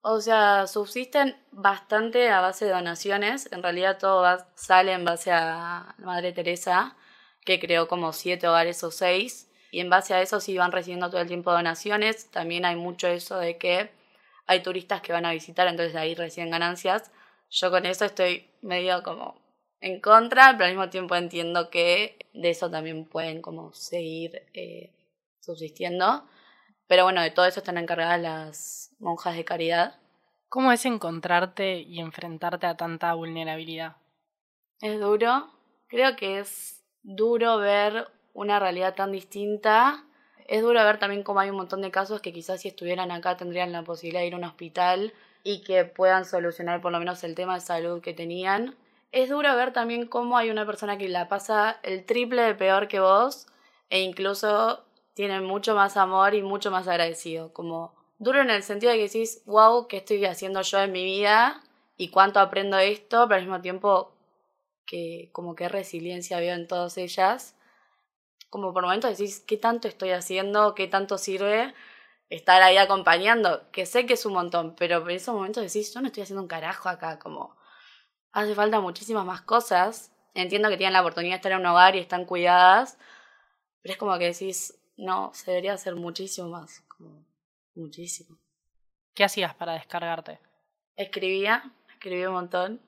O 0.00 0.20
sea, 0.20 0.66
subsisten 0.66 1.36
bastante 1.52 2.30
a 2.30 2.40
base 2.40 2.64
de 2.64 2.72
donaciones. 2.72 3.50
En 3.52 3.62
realidad 3.62 3.98
todo 3.98 4.26
sale 4.56 4.92
en 4.92 5.04
base 5.04 5.30
a 5.30 5.94
Madre 5.98 6.32
Teresa, 6.32 6.96
que 7.44 7.60
creó 7.60 7.86
como 7.86 8.12
siete 8.12 8.48
hogares 8.48 8.82
o 8.82 8.90
seis. 8.90 9.48
Y 9.70 9.78
en 9.78 9.88
base 9.88 10.12
a 10.12 10.20
eso 10.20 10.40
sí 10.40 10.58
van 10.58 10.72
recibiendo 10.72 11.10
todo 11.10 11.20
el 11.20 11.28
tiempo 11.28 11.52
donaciones. 11.52 12.32
También 12.32 12.64
hay 12.64 12.74
mucho 12.74 13.06
eso 13.06 13.38
de 13.38 13.58
que 13.58 13.92
hay 14.48 14.60
turistas 14.60 15.02
que 15.02 15.12
van 15.12 15.24
a 15.24 15.30
visitar, 15.30 15.68
entonces 15.68 15.94
ahí 15.94 16.16
reciben 16.16 16.50
ganancias. 16.50 17.12
Yo 17.48 17.70
con 17.70 17.86
eso 17.86 18.04
estoy 18.04 18.50
medio 18.60 19.04
como 19.04 19.43
en 19.84 20.00
contra, 20.00 20.52
pero 20.52 20.64
al 20.64 20.70
mismo 20.70 20.88
tiempo 20.88 21.14
entiendo 21.14 21.68
que 21.68 22.16
de 22.32 22.48
eso 22.48 22.70
también 22.70 23.04
pueden 23.04 23.42
como 23.42 23.74
seguir 23.74 24.42
eh, 24.54 24.94
subsistiendo. 25.40 26.24
Pero 26.86 27.04
bueno, 27.04 27.20
de 27.20 27.30
todo 27.30 27.44
eso 27.44 27.60
están 27.60 27.76
encargadas 27.76 28.18
las 28.18 28.90
monjas 28.98 29.36
de 29.36 29.44
caridad. 29.44 30.00
¿Cómo 30.48 30.72
es 30.72 30.86
encontrarte 30.86 31.80
y 31.80 32.00
enfrentarte 32.00 32.66
a 32.66 32.78
tanta 32.78 33.12
vulnerabilidad? 33.12 33.96
Es 34.80 34.98
duro. 34.98 35.50
Creo 35.88 36.16
que 36.16 36.38
es 36.38 36.82
duro 37.02 37.58
ver 37.58 38.08
una 38.32 38.58
realidad 38.58 38.94
tan 38.94 39.12
distinta. 39.12 40.02
Es 40.48 40.62
duro 40.62 40.82
ver 40.82 40.98
también 40.98 41.22
cómo 41.22 41.40
hay 41.40 41.50
un 41.50 41.56
montón 41.56 41.82
de 41.82 41.90
casos 41.90 42.22
que 42.22 42.32
quizás 42.32 42.62
si 42.62 42.68
estuvieran 42.68 43.10
acá 43.10 43.36
tendrían 43.36 43.70
la 43.70 43.82
posibilidad 43.82 44.22
de 44.22 44.28
ir 44.28 44.34
a 44.34 44.38
un 44.38 44.44
hospital 44.44 45.12
y 45.42 45.62
que 45.62 45.84
puedan 45.84 46.24
solucionar 46.24 46.80
por 46.80 46.90
lo 46.90 46.98
menos 47.00 47.22
el 47.22 47.34
tema 47.34 47.56
de 47.56 47.60
salud 47.60 48.00
que 48.00 48.14
tenían. 48.14 48.76
Es 49.14 49.28
duro 49.28 49.54
ver 49.54 49.72
también 49.72 50.08
cómo 50.08 50.36
hay 50.36 50.50
una 50.50 50.66
persona 50.66 50.98
que 50.98 51.08
la 51.08 51.28
pasa 51.28 51.78
el 51.84 52.04
triple 52.04 52.42
de 52.42 52.56
peor 52.56 52.88
que 52.88 52.98
vos 52.98 53.46
e 53.88 54.00
incluso 54.00 54.84
tiene 55.14 55.40
mucho 55.40 55.76
más 55.76 55.96
amor 55.96 56.34
y 56.34 56.42
mucho 56.42 56.72
más 56.72 56.88
agradecido. 56.88 57.52
Como 57.52 57.94
duro 58.18 58.40
en 58.40 58.50
el 58.50 58.64
sentido 58.64 58.90
de 58.90 58.98
que 58.98 59.04
decís, 59.04 59.40
wow, 59.46 59.86
¿qué 59.86 59.98
estoy 59.98 60.24
haciendo 60.24 60.62
yo 60.62 60.80
en 60.80 60.90
mi 60.90 61.04
vida? 61.04 61.62
Y 61.96 62.08
cuánto 62.08 62.40
aprendo 62.40 62.76
esto, 62.78 63.28
pero 63.28 63.36
al 63.36 63.42
mismo 63.42 63.60
tiempo 63.60 64.16
que 64.84 65.28
como 65.30 65.54
que 65.54 65.68
resiliencia 65.68 66.40
veo 66.40 66.56
en 66.56 66.66
todas 66.66 66.98
ellas. 66.98 67.54
Como 68.50 68.72
por 68.74 68.82
momentos 68.82 69.16
decís, 69.16 69.38
¿qué 69.46 69.56
tanto 69.56 69.86
estoy 69.86 70.10
haciendo? 70.10 70.74
¿Qué 70.74 70.88
tanto 70.88 71.18
sirve? 71.18 71.72
estar 72.30 72.62
ahí 72.62 72.78
acompañando, 72.78 73.70
que 73.70 73.86
sé 73.86 74.06
que 74.06 74.14
es 74.14 74.26
un 74.26 74.32
montón, 74.32 74.74
pero 74.76 75.08
en 75.08 75.16
esos 75.16 75.34
momentos 75.34 75.62
decís, 75.62 75.94
yo 75.94 76.00
no 76.00 76.08
estoy 76.08 76.24
haciendo 76.24 76.42
un 76.42 76.48
carajo 76.48 76.88
acá, 76.88 77.20
como 77.20 77.54
hace 78.34 78.54
falta 78.54 78.80
muchísimas 78.80 79.24
más 79.24 79.40
cosas. 79.42 80.12
Entiendo 80.34 80.68
que 80.68 80.76
tienen 80.76 80.92
la 80.92 81.00
oportunidad 81.00 81.34
de 81.34 81.36
estar 81.36 81.52
en 81.52 81.60
un 81.60 81.66
hogar 81.66 81.94
y 81.96 82.00
están 82.00 82.24
cuidadas, 82.26 82.98
pero 83.80 83.92
es 83.92 83.98
como 83.98 84.18
que 84.18 84.26
decís, 84.26 84.76
no, 84.96 85.30
se 85.32 85.52
debería 85.52 85.74
hacer 85.74 85.94
muchísimo 85.94 86.48
más, 86.48 86.80
como 86.88 87.24
muchísimo. 87.74 88.36
¿Qué 89.14 89.22
hacías 89.22 89.54
para 89.54 89.74
descargarte? 89.74 90.40
Escribía, 90.96 91.72
escribí 91.88 92.26
un 92.26 92.34
montón, 92.34 92.80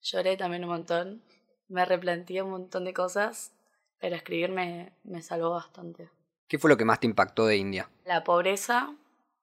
lloré 0.00 0.36
también 0.36 0.62
un 0.62 0.70
montón, 0.70 1.24
me 1.68 1.84
replanteé 1.84 2.42
un 2.42 2.50
montón 2.50 2.84
de 2.84 2.94
cosas, 2.94 3.52
pero 3.98 4.14
escribir 4.14 4.50
me, 4.50 4.92
me 5.02 5.22
salvó 5.22 5.50
bastante. 5.50 6.08
¿Qué 6.46 6.58
fue 6.58 6.70
lo 6.70 6.76
que 6.76 6.84
más 6.84 7.00
te 7.00 7.06
impactó 7.06 7.46
de 7.46 7.56
India? 7.56 7.90
La 8.04 8.22
pobreza, 8.22 8.94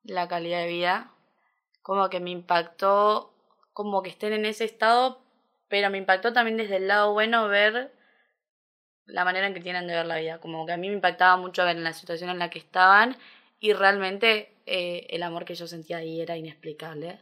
la 0.03 0.29
calidad 0.29 0.60
de 0.60 0.67
vida, 0.67 1.12
como 1.81 2.10
que 2.10 2.22
me 2.22 2.31
impactó, 2.31 3.34
como 3.77 4.01
que 4.01 4.10
estén 4.10 4.34
en 4.34 4.48
ese 4.48 4.65
estado, 4.65 5.22
pero 5.67 5.91
me 5.91 6.00
impactó 6.00 6.34
también 6.34 6.57
desde 6.57 6.77
el 6.77 6.88
lado 6.88 7.13
bueno 7.13 7.48
ver 7.48 7.93
la 9.05 9.24
manera 9.24 9.46
en 9.46 9.53
que 9.53 9.62
tienen 9.62 9.86
de 9.86 9.93
ver 9.93 10.07
la 10.07 10.17
vida, 10.17 10.39
como 10.39 10.65
que 10.65 10.72
a 10.72 10.77
mí 10.77 10.88
me 10.88 10.96
impactaba 10.96 11.38
mucho 11.38 11.63
ver 11.63 11.77
en 11.77 11.84
la 11.84 11.93
situación 11.93 12.31
en 12.31 12.39
la 12.39 12.50
que 12.50 12.57
estaban 12.57 13.15
y 13.60 13.74
realmente 13.74 14.51
eh, 14.65 15.05
el 15.12 15.22
amor 15.22 15.46
que 15.46 15.53
yo 15.53 15.67
sentía 15.67 15.98
ahí 15.98 16.19
era 16.19 16.36
inexplicable. 16.36 17.19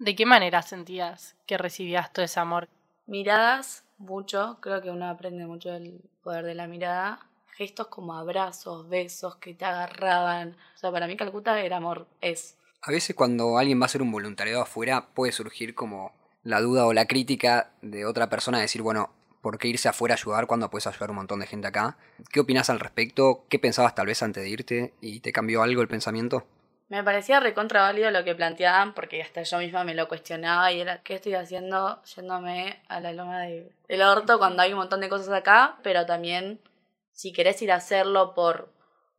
¿De 0.00 0.16
qué 0.16 0.26
manera 0.26 0.62
sentías 0.62 1.36
que 1.46 1.56
recibías 1.56 2.12
todo 2.12 2.24
ese 2.24 2.40
amor? 2.40 2.68
Miradas, 3.06 3.84
mucho, 3.96 4.58
creo 4.60 4.82
que 4.82 4.90
uno 4.90 5.08
aprende 5.08 5.46
mucho 5.46 5.70
del 5.70 6.00
poder 6.24 6.44
de 6.44 6.56
la 6.56 6.66
mirada 6.66 7.20
gestos 7.54 7.86
como 7.86 8.14
abrazos, 8.14 8.88
besos 8.88 9.36
que 9.36 9.54
te 9.54 9.64
agarraban. 9.64 10.56
O 10.74 10.78
sea, 10.78 10.90
para 10.90 11.06
mí 11.06 11.16
Calcuta 11.16 11.60
era 11.60 11.76
amor, 11.76 12.08
es. 12.20 12.58
A 12.84 12.90
veces 12.90 13.14
cuando 13.14 13.58
alguien 13.58 13.80
va 13.80 13.84
a 13.84 13.86
hacer 13.86 14.02
un 14.02 14.10
voluntariado 14.10 14.60
afuera 14.60 15.06
puede 15.14 15.30
surgir 15.30 15.76
como 15.76 16.12
la 16.42 16.60
duda 16.60 16.84
o 16.84 16.92
la 16.92 17.06
crítica 17.06 17.70
de 17.80 18.04
otra 18.04 18.28
persona 18.28 18.58
de 18.58 18.62
decir, 18.62 18.82
bueno, 18.82 19.14
¿por 19.40 19.56
qué 19.56 19.68
irse 19.68 19.88
afuera 19.88 20.16
a 20.16 20.18
ayudar 20.18 20.48
cuando 20.48 20.68
puedes 20.68 20.88
ayudar 20.88 21.10
un 21.10 21.16
montón 21.16 21.38
de 21.38 21.46
gente 21.46 21.68
acá? 21.68 21.96
¿Qué 22.32 22.40
opinas 22.40 22.70
al 22.70 22.80
respecto? 22.80 23.44
¿Qué 23.48 23.60
pensabas 23.60 23.94
tal 23.94 24.06
vez 24.06 24.20
antes 24.24 24.42
de 24.42 24.48
irte? 24.48 24.94
¿Y 25.00 25.20
te 25.20 25.32
cambió 25.32 25.62
algo 25.62 25.80
el 25.80 25.86
pensamiento? 25.86 26.44
Me 26.88 27.04
parecía 27.04 27.38
recontra 27.38 27.82
válido 27.82 28.10
lo 28.10 28.24
que 28.24 28.34
planteaban 28.34 28.94
porque 28.94 29.22
hasta 29.22 29.44
yo 29.44 29.58
misma 29.58 29.84
me 29.84 29.94
lo 29.94 30.08
cuestionaba 30.08 30.72
y 30.72 30.80
era, 30.80 31.04
¿qué 31.04 31.14
estoy 31.14 31.34
haciendo 31.34 32.02
yéndome 32.16 32.82
a 32.88 32.98
la 32.98 33.12
loma 33.12 33.42
del 33.42 34.02
orto 34.02 34.40
cuando 34.40 34.60
hay 34.60 34.72
un 34.72 34.80
montón 34.80 35.00
de 35.00 35.08
cosas 35.08 35.32
acá? 35.32 35.76
Pero 35.84 36.04
también 36.04 36.58
si 37.12 37.32
querés 37.32 37.62
ir 37.62 37.70
a 37.70 37.76
hacerlo 37.76 38.34
por 38.34 38.72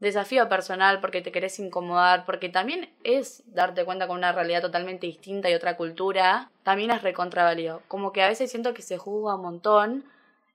desafío 0.03 0.47
personal, 0.47 0.99
porque 1.01 1.21
te 1.21 1.31
querés 1.31 1.57
incomodar, 1.59 2.25
porque 2.25 2.49
también 2.49 2.93
es 3.03 3.43
darte 3.47 3.85
cuenta 3.85 4.07
con 4.07 4.17
una 4.17 4.31
realidad 4.31 4.61
totalmente 4.61 5.07
distinta 5.07 5.49
y 5.49 5.55
otra 5.55 5.75
cultura, 5.75 6.51
también 6.61 6.91
es 6.91 7.01
recontraválido. 7.01 7.81
Como 7.87 8.11
que 8.11 8.21
a 8.21 8.27
veces 8.27 8.51
siento 8.51 8.73
que 8.73 8.83
se 8.83 8.97
juzga 8.97 9.35
un 9.35 9.41
montón 9.41 10.05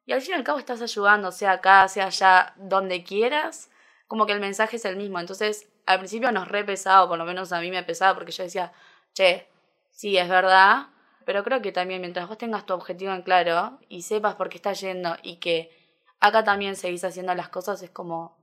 y 0.07 0.13
al 0.13 0.23
fin 0.23 0.31
y 0.33 0.35
al 0.35 0.45
cabo 0.45 0.59
estás 0.59 0.81
ayudando, 0.81 1.33
sea 1.33 1.53
acá, 1.53 1.87
sea 1.89 2.07
allá, 2.07 2.55
donde 2.57 3.03
quieras, 3.03 3.71
como 4.07 4.25
que 4.25 4.33
el 4.33 4.41
mensaje 4.41 4.77
es 4.77 4.85
el 4.85 4.97
mismo. 4.97 5.21
Entonces, 5.21 5.69
al 5.85 5.99
principio 5.99 6.33
nos 6.33 6.49
re 6.49 6.65
pesado, 6.65 7.09
por 7.09 7.19
lo 7.19 7.25
menos 7.25 7.53
a 7.53 7.61
mí 7.61 7.71
me 7.71 7.83
pesaba, 7.83 8.15
porque 8.15 8.33
yo 8.33 8.45
decía, 8.45 8.73
che, 9.13 9.49
sí, 9.91 10.17
es 10.17 10.29
verdad, 10.29 10.87
pero 11.27 11.45
creo 11.45 11.61
que 11.61 11.73
también 11.73 12.01
mientras 12.01 12.27
vos 12.27 12.39
tengas 12.39 12.65
tu 12.65 12.73
objetivo 12.73 13.13
en 13.13 13.21
claro 13.21 13.81
y 13.91 14.01
sepas 14.01 14.37
por 14.37 14.49
qué 14.49 14.57
estás 14.57 14.81
yendo 14.81 15.17
y 15.23 15.37
que 15.37 15.71
acá 16.21 16.43
también 16.45 16.77
seguís 16.77 17.05
haciendo 17.05 17.35
las 17.35 17.51
cosas, 17.51 17.83
es 17.83 17.91
como 17.91 18.38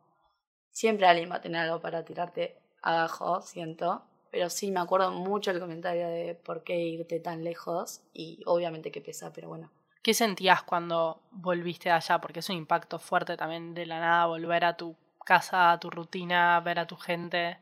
siempre 0.75 1.07
alguien 1.07 1.31
va 1.31 1.35
a 1.37 1.41
tener 1.41 1.61
algo 1.61 1.79
para 1.79 2.03
tirarte 2.03 2.57
abajo, 2.81 3.41
siento. 3.41 4.03
Pero 4.29 4.49
sí, 4.49 4.71
me 4.71 4.81
acuerdo 4.81 5.11
mucho 5.11 5.51
el 5.51 5.59
comentario 5.59 6.07
de 6.09 6.35
por 6.35 6.63
qué 6.63 6.77
irte 6.77 7.21
tan 7.21 7.45
lejos 7.45 8.01
y 8.13 8.41
obviamente 8.45 8.91
que 8.91 8.99
pesa, 8.99 9.31
pero 9.31 9.47
bueno. 9.47 9.71
¿Qué 10.03 10.13
sentías 10.13 10.63
cuando 10.63 11.21
volviste 11.31 11.87
de 11.87 11.95
allá? 11.95 12.19
Porque 12.19 12.41
es 12.41 12.49
un 12.49 12.57
impacto 12.57 12.99
fuerte 12.99 13.37
también 13.37 13.73
de 13.73 13.85
la 13.85 14.01
nada 14.01 14.25
volver 14.25 14.65
a 14.65 14.75
tu 14.75 14.97
casa, 15.23 15.71
a 15.71 15.79
tu 15.79 15.89
rutina, 15.89 16.59
ver 16.59 16.77
a 16.79 16.85
tu 16.85 16.97
gente. 16.97 17.57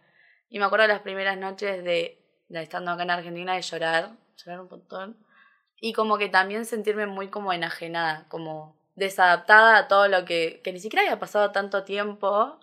Y 0.50 0.58
me 0.58 0.66
acuerdo 0.66 0.88
las 0.88 1.02
primeras 1.02 1.38
noches 1.38 1.84
de, 1.84 2.20
de 2.50 2.64
estando 2.64 2.92
acá 2.92 3.04
en 3.04 3.12
Argentina 3.12 3.54
de 3.54 3.62
llorar, 3.62 4.12
llorar 4.44 4.62
un 4.62 4.70
montón. 4.70 5.18
Y 5.80 5.94
como 5.94 6.18
que 6.18 6.30
también 6.30 6.66
sentirme 6.66 7.06
muy 7.06 7.28
como 7.28 7.54
enajenada, 7.54 8.26
como 8.30 8.76
desadaptada 8.96 9.78
a 9.78 9.88
todo 9.88 10.08
lo 10.08 10.26
que, 10.26 10.62
que 10.64 10.74
ni 10.74 10.80
siquiera 10.80 11.04
había 11.04 11.20
pasado 11.20 11.52
tanto 11.52 11.84
tiempo, 11.84 12.60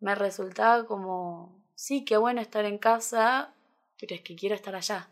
me 0.00 0.14
resultaba 0.14 0.86
como, 0.86 1.64
sí, 1.74 2.04
qué 2.04 2.16
bueno 2.16 2.40
estar 2.40 2.64
en 2.64 2.78
casa, 2.78 3.54
pero 3.98 4.14
es 4.14 4.22
que 4.22 4.36
quiero 4.36 4.54
estar 4.54 4.74
allá. 4.74 5.08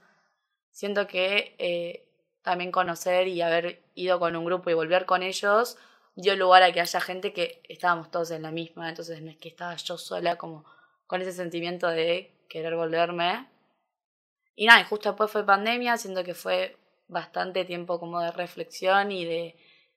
Siento 0.71 1.07
que 1.07 1.55
eh, 1.59 2.09
también 2.43 2.73
conocer 2.73 3.29
y 3.29 3.43
haber 3.43 3.83
ido 3.95 4.19
con 4.19 4.37
un 4.37 4.45
grupo 4.45 4.71
y 4.71 4.75
volver 4.75 5.07
con 5.07 5.23
ellos 5.23 5.79
dio 6.17 6.37
lugar 6.37 6.63
a 6.63 6.73
que 6.73 6.81
haya 6.81 7.01
gente 7.01 7.33
que 7.33 7.61
estábamos 7.69 8.11
todos 8.11 8.31
en 8.31 8.43
la 8.43 8.51
misma, 8.51 8.89
entonces 8.89 9.21
no 9.21 9.31
es 9.31 9.37
que 9.37 9.49
estaba 9.49 9.75
yo 9.77 9.99
sola 9.99 10.37
como 10.37 10.65
con 11.07 11.21
ese 11.23 11.33
sentimiento 11.33 11.89
de 11.89 12.33
querer 12.49 12.77
volverme. 12.77 13.49
Y 14.55 14.67
nada, 14.67 14.81
y 14.81 14.85
justo 14.85 15.09
después 15.11 15.31
fue 15.31 15.45
pandemia, 15.45 15.97
siento 15.97 16.23
que 16.23 16.35
fue 16.35 16.77
bastante 17.09 17.65
tiempo 17.65 17.99
como 17.99 18.21
de 18.21 18.31
reflexión 18.31 19.11
y 19.11 19.25
de 19.25 19.57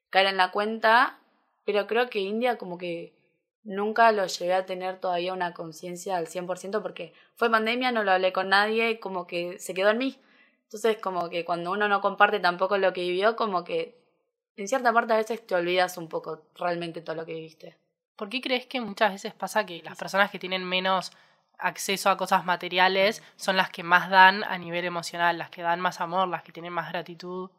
caer 0.09 0.27
en 0.27 0.37
la 0.37 0.51
cuenta, 0.51 1.19
pero 1.65 1.85
creo 1.85 2.09
que 2.09 2.19
India 2.19 2.57
como 2.57 2.77
que 2.77 3.16
nunca 3.67 4.11
lo 4.13 4.25
llegué 4.25 4.53
a 4.53 4.65
tener 4.65 4.99
todavía 4.99 5.33
una 5.33 5.53
conciencia 5.53 6.15
al 6.15 6.27
100% 6.27 6.81
porque 6.81 7.13
fue 7.35 7.51
pandemia, 7.51 7.91
no 7.91 8.03
lo 8.03 8.11
hablé 8.11 8.31
con 8.31 8.49
nadie, 8.49 8.99
como 8.99 9.27
que 9.27 9.59
se 9.59 9.73
quedó 9.73 9.89
en 9.89 9.97
mí. 9.97 10.17
Entonces 10.63 10.97
como 10.97 11.29
que 11.29 11.45
cuando 11.45 11.71
uno 11.71 11.87
no 11.87 12.01
comparte 12.01 12.39
tampoco 12.39 12.77
lo 12.77 12.93
que 12.93 13.01
vivió, 13.01 13.35
como 13.35 13.63
que 13.63 13.99
en 14.55 14.67
cierta 14.67 14.93
parte 14.93 15.13
a 15.13 15.17
veces 15.17 15.45
te 15.45 15.53
olvidas 15.53 15.97
un 15.97 16.07
poco 16.07 16.43
realmente 16.55 17.01
todo 17.01 17.17
lo 17.17 17.25
que 17.25 17.33
viviste. 17.33 17.77
¿Por 18.15 18.29
qué 18.29 18.41
crees 18.41 18.65
que 18.65 18.81
muchas 18.81 19.11
veces 19.11 19.33
pasa 19.33 19.65
que 19.65 19.83
las 19.83 19.97
personas 19.97 20.31
que 20.31 20.39
tienen 20.39 20.63
menos 20.63 21.11
acceso 21.59 22.09
a 22.09 22.17
cosas 22.17 22.45
materiales 22.45 23.21
son 23.35 23.57
las 23.57 23.69
que 23.69 23.83
más 23.83 24.09
dan 24.09 24.43
a 24.45 24.57
nivel 24.57 24.85
emocional, 24.85 25.37
las 25.37 25.49
que 25.49 25.61
dan 25.61 25.81
más 25.81 25.99
amor, 25.99 26.27
las 26.29 26.41
que 26.41 26.53
tienen 26.53 26.73
más 26.73 26.89
gratitud? 26.89 27.51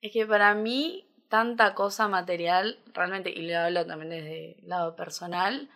Es 0.00 0.12
que 0.12 0.26
para 0.26 0.54
mí 0.54 1.08
tanta 1.34 1.74
cosa 1.74 2.06
material, 2.06 2.78
realmente, 2.92 3.28
y 3.28 3.42
le 3.42 3.56
hablo 3.56 3.84
también 3.84 4.10
desde 4.10 4.52
el 4.52 4.68
lado 4.68 4.94
personal, 4.94 5.68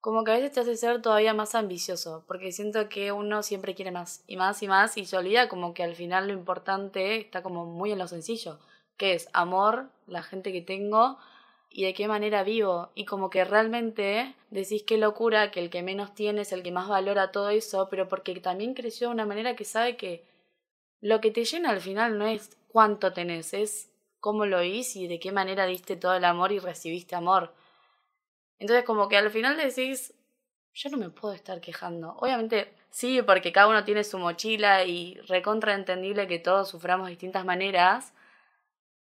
como 0.00 0.24
que 0.24 0.30
a 0.30 0.36
veces 0.36 0.52
te 0.52 0.60
hace 0.60 0.74
ser 0.74 1.02
todavía 1.02 1.34
más 1.34 1.54
ambicioso, 1.54 2.24
porque 2.26 2.50
siento 2.50 2.88
que 2.88 3.12
uno 3.12 3.42
siempre 3.42 3.74
quiere 3.74 3.90
más 3.90 4.24
y 4.26 4.38
más 4.38 4.62
y 4.62 4.68
más 4.68 4.96
y 4.96 5.04
se 5.04 5.18
olvida 5.18 5.50
como 5.50 5.74
que 5.74 5.82
al 5.82 5.94
final 5.96 6.28
lo 6.28 6.32
importante 6.32 7.18
está 7.18 7.42
como 7.42 7.66
muy 7.66 7.92
en 7.92 7.98
lo 7.98 8.08
sencillo, 8.08 8.58
que 8.96 9.12
es 9.12 9.28
amor, 9.34 9.90
la 10.06 10.22
gente 10.22 10.50
que 10.50 10.62
tengo 10.62 11.18
y 11.68 11.84
de 11.84 11.92
qué 11.92 12.08
manera 12.08 12.42
vivo. 12.42 12.88
Y 12.94 13.04
como 13.04 13.28
que 13.28 13.44
realmente 13.44 14.34
decís 14.48 14.82
qué 14.86 14.96
locura 14.96 15.50
que 15.50 15.60
el 15.60 15.68
que 15.68 15.82
menos 15.82 16.14
tiene 16.14 16.40
es 16.40 16.52
el 16.52 16.62
que 16.62 16.72
más 16.72 16.88
valora 16.88 17.32
todo 17.32 17.50
eso, 17.50 17.88
pero 17.90 18.08
porque 18.08 18.34
también 18.40 18.72
creció 18.72 19.08
de 19.08 19.14
una 19.14 19.26
manera 19.26 19.56
que 19.56 19.66
sabe 19.66 19.98
que 19.98 20.24
lo 21.02 21.20
que 21.20 21.30
te 21.30 21.44
llena 21.44 21.68
al 21.68 21.82
final 21.82 22.16
no 22.16 22.26
es 22.26 22.56
cuánto 22.68 23.12
tenés, 23.12 23.52
es 23.52 23.89
cómo 24.20 24.46
lo 24.46 24.62
hice 24.62 25.00
y 25.00 25.08
de 25.08 25.18
qué 25.18 25.32
manera 25.32 25.66
diste 25.66 25.96
todo 25.96 26.14
el 26.14 26.24
amor 26.24 26.52
y 26.52 26.58
recibiste 26.58 27.16
amor. 27.16 27.54
Entonces 28.58 28.84
como 28.84 29.08
que 29.08 29.16
al 29.16 29.30
final 29.30 29.56
decís, 29.56 30.14
yo 30.74 30.90
no 30.90 30.98
me 30.98 31.10
puedo 31.10 31.34
estar 31.34 31.60
quejando. 31.60 32.14
Obviamente 32.18 32.72
sí, 32.90 33.22
porque 33.22 33.52
cada 33.52 33.68
uno 33.68 33.84
tiene 33.84 34.04
su 34.04 34.18
mochila 34.18 34.84
y 34.84 35.14
recontra 35.26 35.74
entendible 35.74 36.26
que 36.26 36.38
todos 36.38 36.68
suframos 36.68 37.06
de 37.06 37.12
distintas 37.12 37.44
maneras, 37.44 38.12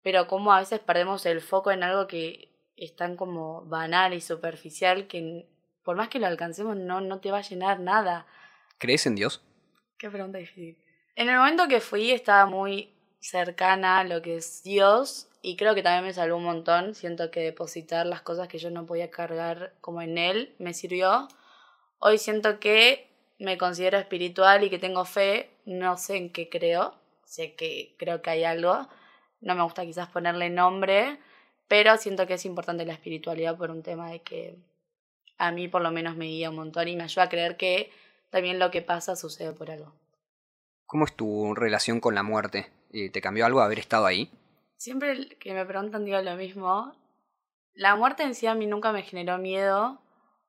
pero 0.03 0.27
como 0.27 0.53
a 0.53 0.61
veces 0.61 0.81
perdemos 0.81 1.25
el 1.27 1.41
foco 1.41 1.71
en 1.71 1.83
algo 1.83 2.07
que 2.07 2.51
es 2.77 2.95
tan 2.97 3.17
como 3.17 3.65
banal 3.67 4.13
y 4.13 4.21
superficial 4.21 5.07
que 5.07 5.47
por 5.85 5.97
más 5.97 6.09
que 6.09 6.19
lo 6.19 6.27
alcancemos, 6.27 6.77
no, 6.77 7.01
no 7.01 7.21
te 7.21 7.31
va 7.31 7.39
a 7.39 7.43
llenar 7.43 7.79
nada. 7.79 8.27
¿Crees 8.79 9.07
en 9.07 9.15
Dios? 9.15 9.43
Qué 9.99 10.11
pregunta 10.11 10.39
difícil. 10.39 10.79
En 11.15 11.29
el 11.29 11.37
momento 11.37 11.69
que 11.69 11.81
fui 11.81 12.11
estaba 12.11 12.47
muy 12.47 12.94
cercana 13.25 14.01
a 14.01 14.05
lo 14.05 14.21
que 14.21 14.37
es 14.37 14.63
Dios 14.63 15.29
y 15.41 15.57
creo 15.57 15.75
que 15.75 15.83
también 15.83 16.05
me 16.05 16.13
salvó 16.13 16.37
un 16.37 16.45
montón. 16.45 16.95
Siento 16.95 17.31
que 17.31 17.41
depositar 17.41 18.05
las 18.07 18.21
cosas 18.21 18.49
que 18.49 18.59
yo 18.59 18.71
no 18.71 18.85
podía 18.85 19.11
cargar 19.11 19.73
como 19.81 20.03
en 20.03 20.19
Él 20.19 20.55
me 20.59 20.75
sirvió. 20.75 21.29
Hoy 21.99 22.19
siento 22.19 22.61
que 22.61 23.09
me 23.39 23.57
considero 23.57 23.99
espiritual 23.99 24.63
y 24.63 24.71
que 24.71 24.79
tengo 24.79 25.07
fe. 25.07 25.51
No 25.65 25.97
sé 25.97 26.17
en 26.17 26.31
qué 26.31 26.51
creo. 26.51 26.95
Sé 27.25 27.55
que 27.55 27.95
creo 27.99 28.21
que 28.21 28.31
hay 28.31 28.45
algo. 28.45 28.89
No 29.41 29.55
me 29.55 29.63
gusta 29.63 29.85
quizás 29.85 30.09
ponerle 30.09 30.51
nombre, 30.51 31.19
pero 31.67 31.97
siento 31.97 32.27
que 32.27 32.35
es 32.35 32.45
importante 32.45 32.85
la 32.85 32.93
espiritualidad 32.93 33.57
por 33.57 33.71
un 33.71 33.83
tema 33.83 34.11
de 34.11 34.21
que 34.21 34.57
a 35.39 35.51
mí 35.51 35.69
por 35.69 35.81
lo 35.81 35.91
menos 35.91 36.17
me 36.17 36.27
guía 36.27 36.51
un 36.51 36.57
montón 36.57 36.89
y 36.89 36.97
me 36.97 37.05
ayuda 37.05 37.25
a 37.25 37.29
creer 37.31 37.57
que 37.57 37.91
también 38.31 38.59
lo 38.59 38.71
que 38.71 38.83
pasa 38.83 39.17
sucede 39.17 39.53
por 39.53 39.71
algo. 39.71 39.95
¿Cómo 40.87 41.07
es 41.07 41.17
tu 41.17 41.55
relación 41.55 42.01
con 42.01 42.15
la 42.15 42.23
muerte? 42.23 42.71
¿Te 42.95 43.21
cambió 43.21 43.45
algo 43.45 43.61
haber 43.61 43.81
estado 43.81 44.07
ahí? 44.07 44.31
Siempre 44.77 45.31
que 45.41 45.53
me 45.53 45.67
preguntan 45.67 46.05
digo 46.05 46.21
lo 46.21 46.37
mismo. 46.37 46.95
La 47.75 47.97
muerte 47.97 48.23
en 48.23 48.37
sí 48.37 48.47
a 48.47 48.55
mí 48.55 48.67
nunca 48.67 48.93
me 48.93 49.03
generó 49.03 49.37
miedo, 49.37 50.01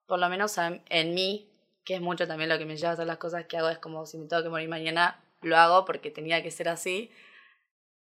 por 0.05 0.19
lo 0.19 0.29
menos 0.29 0.55
en 0.59 1.13
mí, 1.15 1.49
que 1.83 1.95
es 1.95 2.01
mucho 2.01 2.27
también 2.27 2.49
lo 2.49 2.59
que 2.59 2.67
me 2.67 2.77
lleva 2.77 2.91
a 2.91 2.93
hacer 2.93 3.07
las 3.07 3.17
cosas 3.17 3.45
que 3.45 3.57
hago. 3.57 3.69
Es 3.69 3.79
como 3.79 4.05
si 4.05 4.19
me 4.19 4.27
tengo 4.27 4.43
que 4.43 4.49
morir 4.49 4.69
mañana, 4.69 5.19
lo 5.41 5.57
hago 5.57 5.85
porque 5.85 6.11
tenía 6.11 6.43
que 6.43 6.51
ser 6.51 6.69
así. 6.69 7.09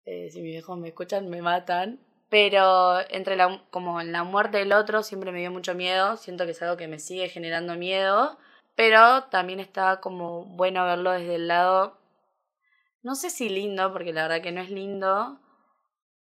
Eh, 0.06 0.29
si 0.32 0.41
mis 0.41 0.51
viejos 0.51 0.77
me 0.77 0.89
escuchan, 0.89 1.29
me 1.29 1.41
matan. 1.41 2.00
Pero 2.29 3.00
entre 3.10 3.38
la, 3.38 3.63
como 3.72 4.00
en 4.01 4.12
la 4.12 4.24
muerte 4.24 4.60
del 4.60 4.74
otro 4.74 5.01
siempre 5.01 5.32
me 5.32 5.39
dio 5.39 5.50
mucho 5.50 5.74
miedo. 5.74 6.15
Siento 6.15 6.46
que 6.46 6.51
es 6.51 6.62
algo 6.62 6.77
que 6.77 6.88
me 6.88 7.00
sigue 7.00 7.29
generando 7.29 7.75
miedo. 7.75 8.38
Pero 8.75 9.24
también 9.32 9.60
está 9.60 10.00
como 10.00 10.46
bueno 10.46 10.86
verlo 10.86 11.12
desde 11.12 11.36
el 11.36 11.48
lado 11.48 11.98
no 13.08 13.16
sé 13.16 13.30
si 13.30 13.48
lindo, 13.48 13.94
porque 13.94 14.12
la 14.12 14.24
verdad 14.24 14.42
que 14.42 14.52
no 14.52 14.60
es 14.60 14.70
lindo, 14.70 15.40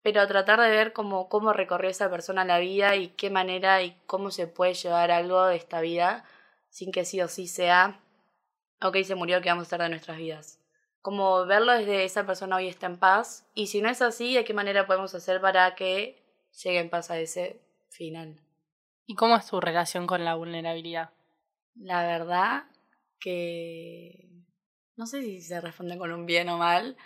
pero 0.02 0.28
tratar 0.28 0.60
de 0.60 0.70
ver 0.70 0.92
cómo, 0.92 1.30
cómo 1.30 1.54
recorrió 1.54 1.90
esa 1.90 2.10
persona 2.10 2.44
la 2.44 2.60
vida 2.60 2.98
y 2.98 3.08
qué 3.08 3.30
manera 3.30 3.82
y 3.82 3.98
cómo 4.06 4.32
se 4.32 4.48
puede 4.48 4.74
llevar 4.74 5.10
algo 5.10 5.46
de 5.46 5.56
esta 5.56 5.80
vida 5.80 6.26
sin 6.68 6.92
que 6.92 7.06
sí 7.06 7.22
o 7.22 7.30
sí 7.30 7.48
sea, 7.48 8.02
ok, 8.82 8.98
se 9.04 9.16
murió, 9.16 9.40
que 9.40 9.48
vamos 9.48 9.62
a 9.62 9.68
estar 9.68 9.82
de 9.82 9.88
nuestras 9.88 10.18
vidas. 10.18 10.60
Como 11.02 11.46
verlo 11.46 11.72
desde 11.72 12.04
esa 12.04 12.26
persona 12.26 12.58
hoy 12.58 12.68
está 12.68 12.88
en 12.88 12.98
paz 12.98 13.50
y 13.56 13.68
si 13.68 13.82
no 13.82 13.88
es 13.88 14.02
así, 14.02 14.36
de 14.36 14.44
qué 14.44 14.54
manera 14.54 14.86
podemos 14.86 15.16
hacer 15.16 15.40
para 15.40 15.76
que 15.76 16.22
llegue 16.62 16.80
en 16.80 16.90
paz 16.90 17.12
a 17.12 17.18
ese 17.18 17.62
final. 17.92 18.42
¿Y 19.06 19.16
cómo 19.16 19.38
es 19.38 19.48
tu 19.48 19.62
relación 19.62 20.06
con 20.06 20.26
la 20.26 20.36
vulnerabilidad? 20.36 21.12
La 21.76 22.06
verdad 22.06 22.66
que 23.22 24.33
no 24.96 25.06
sé 25.08 25.22
si 25.22 25.42
se 25.42 25.62
responde 25.62 25.98
con 25.98 26.12
un 26.12 26.26
bien 26.26 26.50
o 26.50 26.58
mal, 26.58 26.98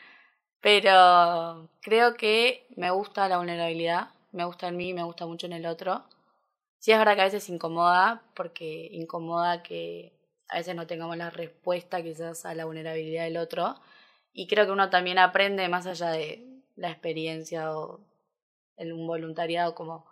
pero 0.62 1.70
creo 1.82 2.16
que 2.16 2.68
me 2.76 2.92
gusta 2.92 3.30
la 3.30 3.38
vulnerabilidad, 3.38 4.10
me 4.32 4.46
gusta 4.46 4.68
en 4.70 4.78
mí, 4.78 4.94
me 4.94 5.04
gusta 5.04 5.26
mucho 5.26 5.48
en 5.48 5.54
el 5.54 5.66
otro. 5.66 6.06
Sí 6.80 6.92
es 6.92 7.00
verdad 7.00 7.16
que 7.16 7.22
a 7.22 7.26
veces 7.26 7.50
incomoda, 7.50 8.24
porque 8.36 8.90
incomoda 8.92 9.64
que 9.64 10.14
a 10.50 10.58
veces 10.58 10.76
no 10.76 10.88
tengamos 10.88 11.18
la 11.18 11.30
respuesta 11.30 12.04
quizás 12.04 12.46
a 12.46 12.54
la 12.56 12.66
vulnerabilidad 12.66 13.26
del 13.26 13.38
otro. 13.38 13.76
Y 14.34 14.48
creo 14.48 14.66
que 14.66 14.72
uno 14.72 14.90
también 14.90 15.20
aprende 15.20 15.68
más 15.70 15.88
allá 15.88 16.10
de 16.12 16.46
la 16.76 16.92
experiencia 16.92 17.76
o 17.78 18.02
el, 18.78 18.94
un 18.94 19.08
voluntariado, 19.08 19.76
como 19.76 20.06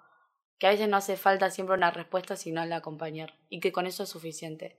que 0.60 0.68
a 0.68 0.72
veces 0.72 0.90
no 0.90 0.98
hace 0.98 1.18
falta 1.18 1.52
siempre 1.52 1.76
una 1.76 1.92
respuesta, 1.92 2.36
sino 2.36 2.64
el 2.64 2.74
acompañar. 2.74 3.36
Y 3.50 3.60
que 3.60 3.72
con 3.72 3.88
eso 3.88 4.04
es 4.04 4.10
suficiente. 4.10 4.78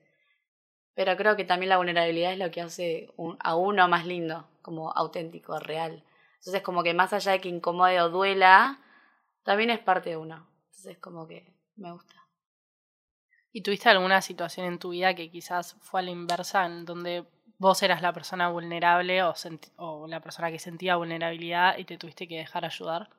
Pero 0.97 1.15
creo 1.19 1.37
que 1.37 1.45
también 1.45 1.69
la 1.69 1.76
vulnerabilidad 1.76 2.33
es 2.33 2.38
lo 2.38 2.50
que 2.50 2.62
hace 2.62 3.12
a 3.41 3.55
uno 3.55 3.87
más 3.87 4.07
lindo, 4.07 4.49
como 4.62 4.91
auténtico, 4.93 5.61
real. 5.61 6.03
Entonces, 6.38 6.62
como 6.62 6.83
que 6.83 6.94
más 6.94 7.12
allá 7.12 7.33
de 7.33 7.40
que 7.42 7.51
incomode 7.51 8.01
o 8.01 8.09
duela, 8.09 8.81
también 9.44 9.68
es 9.68 9.79
parte 9.79 10.11
de 10.11 10.16
uno. 10.16 10.49
Entonces, 10.70 10.97
como 10.97 11.29
que 11.29 11.53
me 11.77 11.92
gusta. 11.92 12.14
¿Y 13.53 13.61
tuviste 13.61 13.90
alguna 13.90 14.23
situación 14.23 14.66
en 14.66 14.79
tu 14.79 14.90
vida 14.90 15.14
que 15.14 15.31
quizás 15.31 15.77
fue 15.81 16.01
a 16.01 16.03
la 16.03 16.12
inversa, 16.12 16.64
en 16.64 16.87
donde 16.87 17.27
vos 17.59 17.83
eras 17.83 18.01
la 18.01 18.14
persona 18.14 18.49
vulnerable 18.49 19.23
o, 19.23 19.35
o 19.77 20.07
la 20.07 20.20
persona 20.20 20.51
que 20.51 20.59
sentía 20.59 20.97
vulnerabilidad 20.97 21.77
y 21.77 21.85
te 21.85 21.99
tuviste 21.99 22.27
que 22.27 22.38
dejar 22.38 22.64
ayudar? 22.64 23.11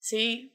Sí, 0.00 0.52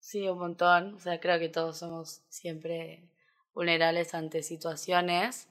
sí, 0.00 0.26
un 0.26 0.38
montón. 0.38 0.94
O 0.94 1.00
sea, 1.00 1.20
creo 1.20 1.38
que 1.38 1.50
todos 1.50 1.78
somos 1.78 2.22
siempre 2.30 3.10
vulnerables 3.54 4.14
ante 4.14 4.42
situaciones. 4.42 5.48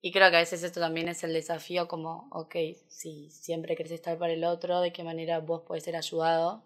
Y 0.00 0.12
creo 0.12 0.30
que 0.30 0.36
a 0.36 0.40
veces 0.40 0.62
esto 0.62 0.80
también 0.80 1.08
es 1.08 1.22
el 1.24 1.32
desafío 1.32 1.88
como, 1.88 2.28
ok, 2.32 2.56
si 2.88 3.30
siempre 3.30 3.76
querés 3.76 3.92
estar 3.92 4.18
para 4.18 4.32
el 4.32 4.44
otro, 4.44 4.80
de 4.80 4.92
qué 4.92 5.04
manera 5.04 5.38
vos 5.38 5.62
podés 5.62 5.84
ser 5.84 5.96
ayudado. 5.96 6.62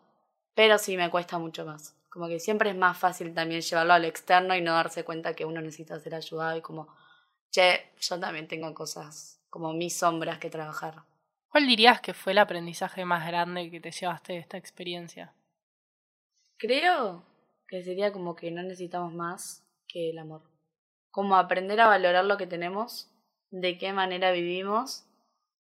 Pero 0.55 0.79
sí 0.79 0.97
me 0.97 1.11
cuesta 1.11 1.39
mucho 1.39 1.67
más. 1.67 1.95
Como 2.09 2.29
que 2.29 2.41
siempre 2.41 2.71
es 2.71 2.77
más 2.77 2.97
fácil 2.97 3.35
también 3.35 3.61
llevarlo 3.61 3.93
al 3.93 4.07
externo 4.07 4.57
y 4.57 4.63
no 4.63 4.73
darse 4.73 5.05
cuenta 5.05 5.35
que 5.35 5.45
uno 5.45 5.61
necesita 5.61 6.01
ser 6.01 6.15
ayudado 6.15 6.57
y 6.57 6.63
como, 6.63 6.89
che, 7.51 7.93
yo 8.01 8.19
también 8.19 8.49
tengo 8.49 8.73
cosas 8.73 9.39
como 9.51 9.75
mis 9.75 9.99
sombras 9.99 10.39
que 10.39 10.49
trabajar. 10.49 11.03
¿Cuál 11.51 11.67
dirías 11.67 12.01
que 12.01 12.15
fue 12.15 12.33
el 12.33 12.39
aprendizaje 12.39 13.05
más 13.05 13.27
grande 13.27 13.71
que 13.71 13.81
te 13.81 13.91
llevaste 13.91 14.33
de 14.33 14.39
esta 14.39 14.57
experiencia? 14.57 15.35
Creo 16.57 17.23
que 17.69 17.83
sería 17.83 18.13
como 18.13 18.35
que 18.35 18.51
no 18.51 18.63
necesitamos 18.63 19.13
más 19.13 19.63
que 19.87 20.09
el 20.11 20.19
amor 20.19 20.56
como 21.17 21.39
aprender 21.39 21.81
a 21.81 21.87
valorar 21.87 22.27
lo 22.27 22.37
que 22.37 22.47
tenemos, 22.47 23.11
de 23.49 23.79
qué 23.79 23.95
manera 23.95 24.33
vivimos, 24.33 25.07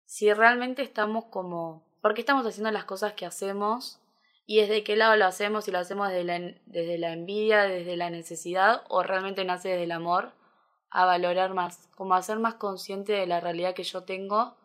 si 0.05 0.31
realmente 0.31 0.83
estamos 0.83 1.25
como, 1.25 1.83
por 2.01 2.13
qué 2.13 2.21
estamos 2.21 2.47
haciendo 2.47 2.71
las 2.71 2.85
cosas 2.85 3.11
que 3.11 3.25
hacemos 3.25 3.99
y 4.45 4.61
desde 4.61 4.85
qué 4.85 4.95
lado 4.95 5.17
lo 5.17 5.25
hacemos, 5.25 5.65
si 5.65 5.71
lo 5.71 5.79
hacemos 5.79 6.07
desde 6.07 6.97
la, 6.97 7.11
envidia, 7.11 7.63
desde 7.63 7.97
la 7.97 8.09
necesidad 8.09 8.85
o 8.87 9.03
realmente 9.03 9.43
nace 9.43 9.67
desde 9.67 9.83
el 9.83 9.91
amor, 9.91 10.31
a 10.89 11.03
valorar 11.03 11.53
más, 11.53 11.89
como 11.93 12.13
a 12.13 12.21
ser 12.21 12.39
más 12.39 12.53
consciente 12.53 13.11
de 13.11 13.27
la 13.27 13.41
realidad 13.41 13.73
que 13.73 13.83
yo 13.83 14.03
tengo, 14.03 14.55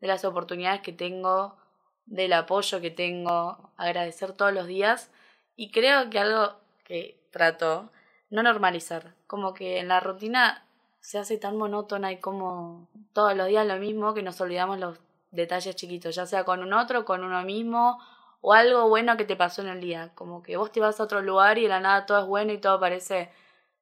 de 0.00 0.08
las 0.08 0.24
oportunidades 0.24 0.80
que 0.80 0.94
tengo, 0.94 1.58
del 2.06 2.32
apoyo 2.32 2.80
que 2.80 2.90
tengo, 2.90 3.74
agradecer 3.76 4.32
todos 4.32 4.54
los 4.54 4.66
días. 4.66 5.10
Y 5.54 5.70
creo 5.70 6.08
que 6.08 6.18
algo 6.18 6.54
que 6.82 7.28
trato 7.30 7.90
no 8.30 8.42
normalizar. 8.42 9.14
Como 9.26 9.54
que 9.54 9.78
en 9.78 9.88
la 9.88 10.00
rutina 10.00 10.66
se 11.00 11.18
hace 11.18 11.36
tan 11.38 11.56
monótona 11.56 12.12
y 12.12 12.18
como 12.18 12.88
todos 13.12 13.36
los 13.36 13.48
días 13.48 13.66
lo 13.66 13.76
mismo 13.76 14.14
que 14.14 14.22
nos 14.22 14.40
olvidamos 14.40 14.78
los 14.78 14.98
detalles 15.30 15.76
chiquitos, 15.76 16.14
ya 16.14 16.26
sea 16.26 16.44
con 16.44 16.62
un 16.62 16.72
otro, 16.72 17.04
con 17.04 17.24
uno 17.24 17.42
mismo 17.42 17.98
o 18.40 18.52
algo 18.52 18.88
bueno 18.88 19.16
que 19.16 19.24
te 19.24 19.36
pasó 19.36 19.62
en 19.62 19.68
el 19.68 19.80
día. 19.80 20.12
Como 20.14 20.42
que 20.42 20.56
vos 20.56 20.72
te 20.72 20.80
vas 20.80 21.00
a 21.00 21.04
otro 21.04 21.22
lugar 21.22 21.58
y 21.58 21.62
de 21.62 21.68
la 21.68 21.80
nada 21.80 22.06
todo 22.06 22.20
es 22.20 22.26
bueno 22.26 22.52
y 22.52 22.58
todo 22.58 22.80
parece 22.80 23.30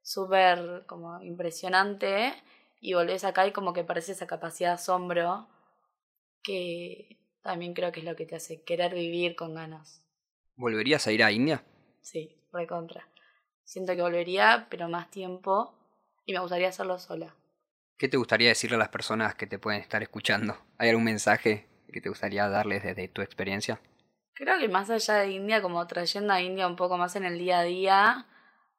súper 0.02 0.84
como 0.86 1.22
impresionante 1.22 2.34
y 2.80 2.94
volvés 2.94 3.24
acá 3.24 3.46
y 3.46 3.52
como 3.52 3.72
que 3.72 3.84
parece 3.84 4.12
esa 4.12 4.26
capacidad 4.26 4.70
de 4.70 4.74
asombro 4.74 5.46
que 6.42 7.18
también 7.42 7.74
creo 7.74 7.92
que 7.92 8.00
es 8.00 8.06
lo 8.06 8.16
que 8.16 8.26
te 8.26 8.36
hace 8.36 8.62
querer 8.62 8.94
vivir 8.94 9.36
con 9.36 9.54
ganas. 9.54 10.04
¿Volverías 10.56 11.06
a 11.06 11.12
ir 11.12 11.22
a 11.22 11.32
India? 11.32 11.64
Sí, 12.00 12.36
recontra. 12.52 13.08
Siento 13.64 13.94
que 13.94 14.02
volvería, 14.02 14.66
pero 14.70 14.88
más 14.88 15.10
tiempo, 15.10 15.74
y 16.24 16.32
me 16.32 16.40
gustaría 16.40 16.68
hacerlo 16.68 16.98
sola. 16.98 17.34
¿Qué 17.96 18.08
te 18.08 18.16
gustaría 18.16 18.48
decirle 18.48 18.76
a 18.76 18.80
las 18.80 18.88
personas 18.88 19.34
que 19.34 19.46
te 19.46 19.58
pueden 19.58 19.80
estar 19.80 20.02
escuchando? 20.02 20.56
¿Hay 20.78 20.88
algún 20.88 21.04
mensaje 21.04 21.68
que 21.92 22.00
te 22.00 22.08
gustaría 22.08 22.48
darles 22.48 22.82
desde 22.82 23.08
tu 23.08 23.22
experiencia? 23.22 23.80
Creo 24.34 24.58
que 24.58 24.68
más 24.68 24.90
allá 24.90 25.14
de 25.16 25.30
India, 25.30 25.62
como 25.62 25.86
trayendo 25.86 26.32
a 26.32 26.40
India 26.40 26.66
un 26.66 26.76
poco 26.76 26.96
más 26.96 27.14
en 27.16 27.24
el 27.24 27.38
día 27.38 27.60
a 27.60 27.64
día, 27.64 28.26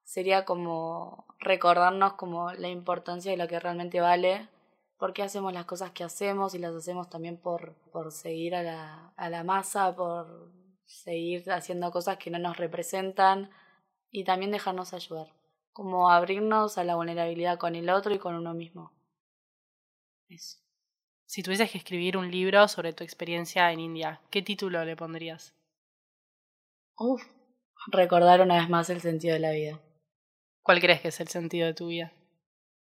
sería 0.04 0.46
como 0.46 1.26
recordarnos 1.40 2.14
como 2.14 2.52
la 2.54 2.70
importancia 2.70 3.32
de 3.32 3.38
lo 3.38 3.48
que 3.48 3.60
realmente 3.60 4.02
vale, 4.02 4.50
por 4.98 5.14
qué 5.14 5.24
hacemos 5.24 5.54
las 5.54 5.66
cosas 5.66 5.92
que 5.92 6.04
hacemos 6.04 6.56
y 6.56 6.60
las 6.60 6.74
hacemos 6.76 7.10
también 7.10 7.38
por, 7.38 7.76
por 7.92 8.12
seguir 8.12 8.56
a 8.56 8.64
la, 8.64 9.14
a 9.16 9.30
la 9.30 9.44
masa, 9.44 9.96
por 9.96 10.52
seguir 10.86 11.50
haciendo 11.52 11.92
cosas 11.92 12.18
que 12.18 12.30
no 12.30 12.40
nos 12.40 12.58
representan, 12.58 13.50
y 14.14 14.24
también 14.24 14.52
dejarnos 14.52 14.94
ayudar, 14.94 15.34
como 15.74 16.12
abrirnos 16.12 16.78
a 16.78 16.84
la 16.84 16.96
vulnerabilidad 16.96 17.58
con 17.58 17.76
el 17.76 17.90
otro 17.90 18.14
y 18.14 18.20
con 18.20 18.36
uno 18.36 18.54
mismo. 18.54 18.94
Eso. 20.30 20.60
Si 21.26 21.42
tuvieses 21.42 21.72
que 21.72 21.80
escribir 21.80 22.16
un 22.16 22.30
libro 22.30 22.68
sobre 22.68 22.94
tu 22.94 23.04
experiencia 23.04 23.72
en 23.72 23.80
India, 23.80 24.22
¿qué 24.30 24.44
título 24.44 24.86
le 24.86 24.96
pondrías? 24.96 25.56
Uf, 26.96 27.24
recordar 27.88 28.42
una 28.42 28.60
vez 28.60 28.70
más 28.70 28.92
el 28.92 29.02
sentido 29.02 29.34
de 29.34 29.40
la 29.40 29.52
vida. 29.52 29.82
¿Cuál 30.62 30.80
crees 30.80 31.02
que 31.02 31.08
es 31.08 31.20
el 31.20 31.28
sentido 31.28 31.66
de 31.66 31.74
tu 31.74 31.88
vida? 31.88 32.14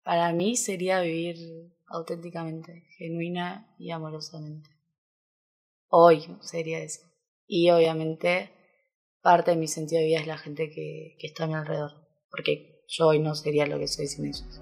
Para 0.03 0.32
mí 0.32 0.55
sería 0.55 1.01
vivir 1.01 1.73
auténticamente, 1.86 2.88
genuina 2.97 3.75
y 3.77 3.91
amorosamente. 3.91 4.69
Hoy 5.89 6.38
sería 6.39 6.79
eso. 6.79 7.01
Y 7.45 7.71
obviamente 7.71 8.53
parte 9.21 9.51
de 9.51 9.58
mi 9.58 9.67
sentido 9.67 10.01
de 10.01 10.08
vida 10.08 10.19
es 10.19 10.27
la 10.27 10.38
gente 10.38 10.69
que, 10.69 11.15
que 11.19 11.27
está 11.27 11.45
a 11.45 11.47
mi 11.47 11.53
alrededor. 11.53 11.91
Porque 12.29 12.84
yo 12.88 13.08
hoy 13.08 13.19
no 13.19 13.36
sería 13.36 13.65
lo 13.65 13.79
que 13.79 13.88
soy 13.88 14.08
sin 14.08 14.25
ellos. 14.25 14.62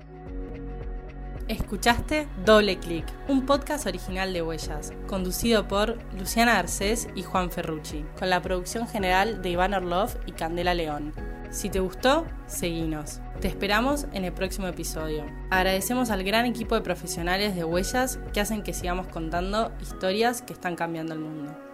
Escuchaste 1.48 2.28
Doble 2.43 2.78
Clic, 2.78 3.06
un 3.30 3.46
podcast 3.46 3.88
original 3.88 4.34
de 4.34 4.41
Huellas, 4.41 4.91
conducido 5.08 5.65
por 5.65 5.98
Luciana 6.13 6.56
Garcés 6.56 7.08
y 7.15 7.24
Juan 7.24 7.52
Ferrucci, 7.52 8.04
con 8.20 8.30
la 8.30 8.41
producción 8.41 8.86
general 8.86 9.41
de 9.41 9.52
Iván 9.52 9.74
Orlov 9.74 10.10
y 10.26 10.34
Candela 10.34 10.74
León. 10.74 11.13
Si 11.50 11.70
te 11.70 11.80
gustó, 11.80 12.26
seguinos. 12.48 13.22
Te 13.39 13.48
esperamos 13.48 14.08
en 14.12 14.26
el 14.26 14.34
próximo 14.34 14.67
episodio. 14.67 15.26
Agradecemos 15.50 16.10
al 16.10 16.26
gran 16.26 16.46
equipo 16.46 16.76
de 16.76 16.82
profesionales 16.82 17.56
de 17.56 17.63
Huellas 17.63 18.20
que 18.34 18.41
hacen 18.41 18.62
que 18.62 18.74
sigamos 18.74 19.08
contando 19.08 19.72
historias 19.82 20.41
que 20.41 20.52
están 20.52 20.76
cambiando 20.76 21.13
el 21.13 21.22
mundo. 21.22 21.66